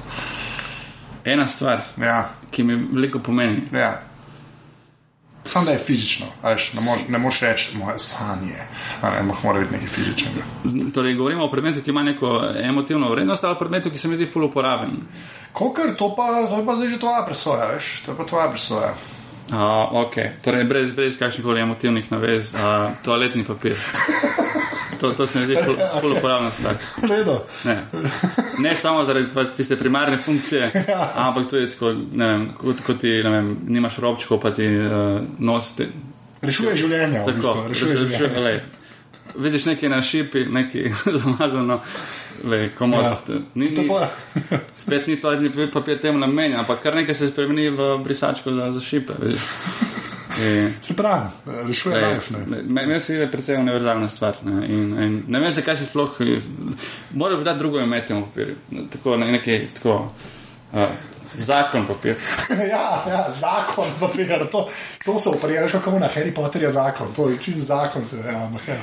[1.25, 3.67] Ena stvar, Ja, ki mi veliko pomeni.
[3.73, 3.93] ja.
[5.45, 8.55] Sam da je fizično, a veš, ne moreš, ne moreš reči moje sanje,
[9.01, 10.45] ampak mora biti nekaj fizičnega.
[10.93, 14.25] Torej, govorimo o predmetu, ki ima neko emotivno vrednost, ali predmetu, ki se mi zdi
[14.25, 14.97] ful uporaben.
[15.53, 18.49] Kokar, to pa, to je pa zdaj že tvoja presoja, veš, to je pa tvoja
[18.49, 18.93] presoja.
[19.53, 23.77] Uh, ok, torej brez, brez kakršnih koli emotivnih navez, uh, toaletni papir.
[24.95, 26.75] To, to se mi zdi ful, ful uporabna stvar.
[27.65, 27.77] Ne.
[28.59, 30.71] ne samo zaradi tiste primarne funkcije,
[31.17, 34.89] ampak tudi tako, vem, kot, kot ti, vem, nimaš robčkov, pa ti uh,
[35.39, 35.87] nosite.
[36.41, 38.39] Rešuje življenje, v Tako, bistvu, rešuje rešuje- življenje.
[38.41, 38.59] lej.
[39.35, 40.91] Vidiš nekaj na šipi, nekaj
[41.21, 41.81] zamazano,
[42.45, 43.03] lej, komod.
[43.03, 43.39] Ja.
[43.55, 43.89] Ni, ni,
[44.79, 48.71] spet ni to edini papir temu namenjen, ampak kar nekaj se spremeni v brisačko za,
[48.71, 49.13] za šipe.
[49.19, 49.41] vidiš.
[50.37, 51.29] In- se pravi,
[51.67, 52.33] rešuje life.
[52.47, 54.35] me- Meni se da je precej univerzalna stvar.
[54.43, 56.17] Ne, in, in ne vem, zakaj se sploh.
[57.13, 58.55] Morajo bi dati drugo ime temu papirju.
[58.91, 60.11] Tako, ne, nekaj, tako,
[60.73, 60.79] uh,
[61.35, 62.15] zakon papir.
[62.71, 64.67] ja, ja, zakon, papir, to,
[65.05, 68.67] to se uparjaš, kako na Harry Potterju zakon, to je čim zakon se, ja, ampak
[68.67, 68.75] ja.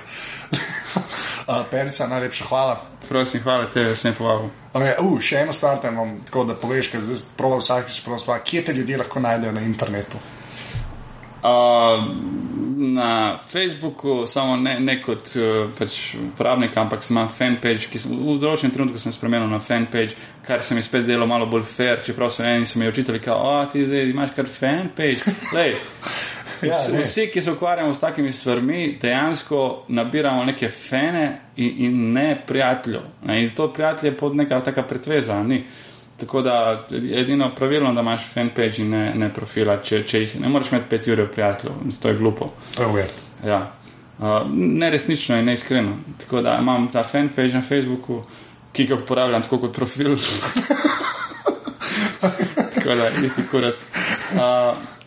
[1.48, 2.80] Uh, Perica, najlepša hvala.
[3.08, 4.48] Prosim, hvala te, da sem povabil.
[4.72, 8.38] Okay, uh, še eno stvar, te imam tako, da poveš, ker zdaj prav vsakič sprav,
[8.44, 10.16] kje te ljudje lahko najdejo na internetu.
[11.42, 12.04] Uh,
[12.82, 18.14] na Facebooku, samo ne, ne kot uh, pač uporabnik, ampak sem imel fanpage, ki sem
[18.14, 20.14] v določenem trenutku spremenil na fanpage,
[20.46, 23.38] kar se mi spet delo malo bolj fair, čeprav so eni so mi učitelji, kao,
[23.38, 25.34] o, ti zdaj imaš kar fanpage.
[25.56, 25.76] Lej,
[26.62, 27.00] Ja, vsi, ne.
[27.02, 33.02] vsi, ki se ukvarjamo s takimi stvarmi, dejansko nabiramo neke fene in, in ne prijateljev.
[33.28, 35.42] In to prijatelj je pod neka taka pretveza.
[35.42, 35.64] Ni.
[36.22, 40.48] Tako da edino pravilno, da imaš fanpage in ne, ne profila, če, če jih ne
[40.48, 42.52] moreš imeti pet ur prijateljev, to je glupo.
[42.78, 43.16] Je weird.
[43.46, 43.58] Ja.
[44.18, 45.96] Uh, neresnično in neiskreno.
[46.20, 48.20] Tako da imam ta fanpage na Facebooku,
[48.72, 50.14] ki ga uporabljam tako kot profil.
[52.74, 53.82] tako da, isti kurac.
[54.38, 55.01] Uh,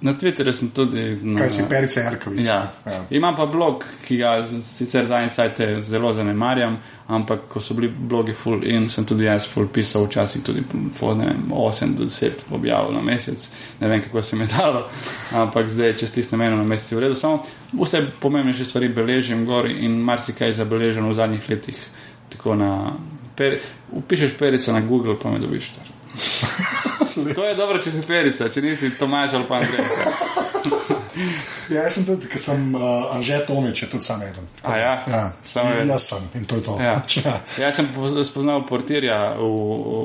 [0.00, 1.18] na Twitterju sem tudi.
[1.22, 2.46] Na, Kaj si Perica Jarkovič?
[2.46, 2.72] Ja.
[2.86, 3.04] ja.
[3.10, 6.78] Imam pa blog, ki ga sicer zadnji cajt zelo zanemarjam,
[7.08, 10.62] ampak ko so bili blogi full in sem tudi jaz full pisal, včasih tudi
[11.00, 13.48] po ne vem, 8 do 10 objav na mesec,
[13.80, 14.86] ne vem kako se mi je dalo,
[15.32, 17.14] ampak zdaj čez tiste meno na mesec je v redu.
[17.14, 17.42] Samo
[17.72, 21.86] vse pomembnejše stvari beležim gor in marsikaj je zabeleženo v zadnjih letih.
[22.28, 22.92] Tako na,
[23.36, 23.60] per,
[23.92, 25.72] upišeš perica na Google, pa me dobiš.
[27.24, 27.34] Tar.
[27.34, 29.84] To je dobro, če si perica, če nisi Tomaž ali pa Andrej.
[31.68, 34.46] Ja, jaz sem tudi, ker sem uh, Anže Tomič, je tudi sam eden.
[34.62, 34.92] A ja?
[35.04, 35.22] ja.
[35.44, 36.76] Samo je- jaz sem in to je to.
[36.80, 37.02] Ja.
[37.24, 37.34] Ja.
[37.58, 39.98] Jaz sem poz- spoznal portirja v, v,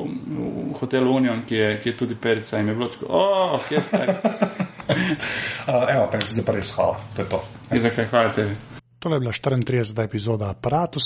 [0.66, 3.80] v hotelu Union, ki je, ki je tudi perica in je bilo tako, oh, kje
[3.80, 4.00] ste?
[5.70, 7.40] Uh, evo, Perica, zdaj pa res hvala, to je to.
[7.70, 8.54] In zakaj hvala tebi?
[8.98, 10.04] Tole je bila 34.
[10.04, 10.98] epizoda aparata.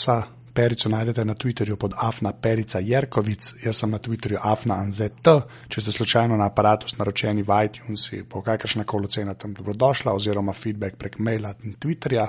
[0.59, 5.23] Perico najdete na Twitterju pod Afna Perica Jerkovic, jaz sem na Twitterju Afna Anzet.
[5.71, 10.53] Če ste slučajno na aparatus naročeni v iTunes, bo kakršna koli cena tam dobrodošla, oziroma
[10.53, 12.27] feedback prek maila in Twitterja.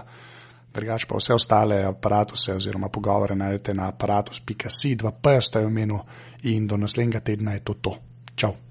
[0.78, 5.98] Drugač pa vse ostale aparatuse oziroma pogovore najdete na aparatus.si, 2p ste v imenu
[6.54, 7.98] in do naslednjega tedna je to to.
[8.36, 8.69] Čau!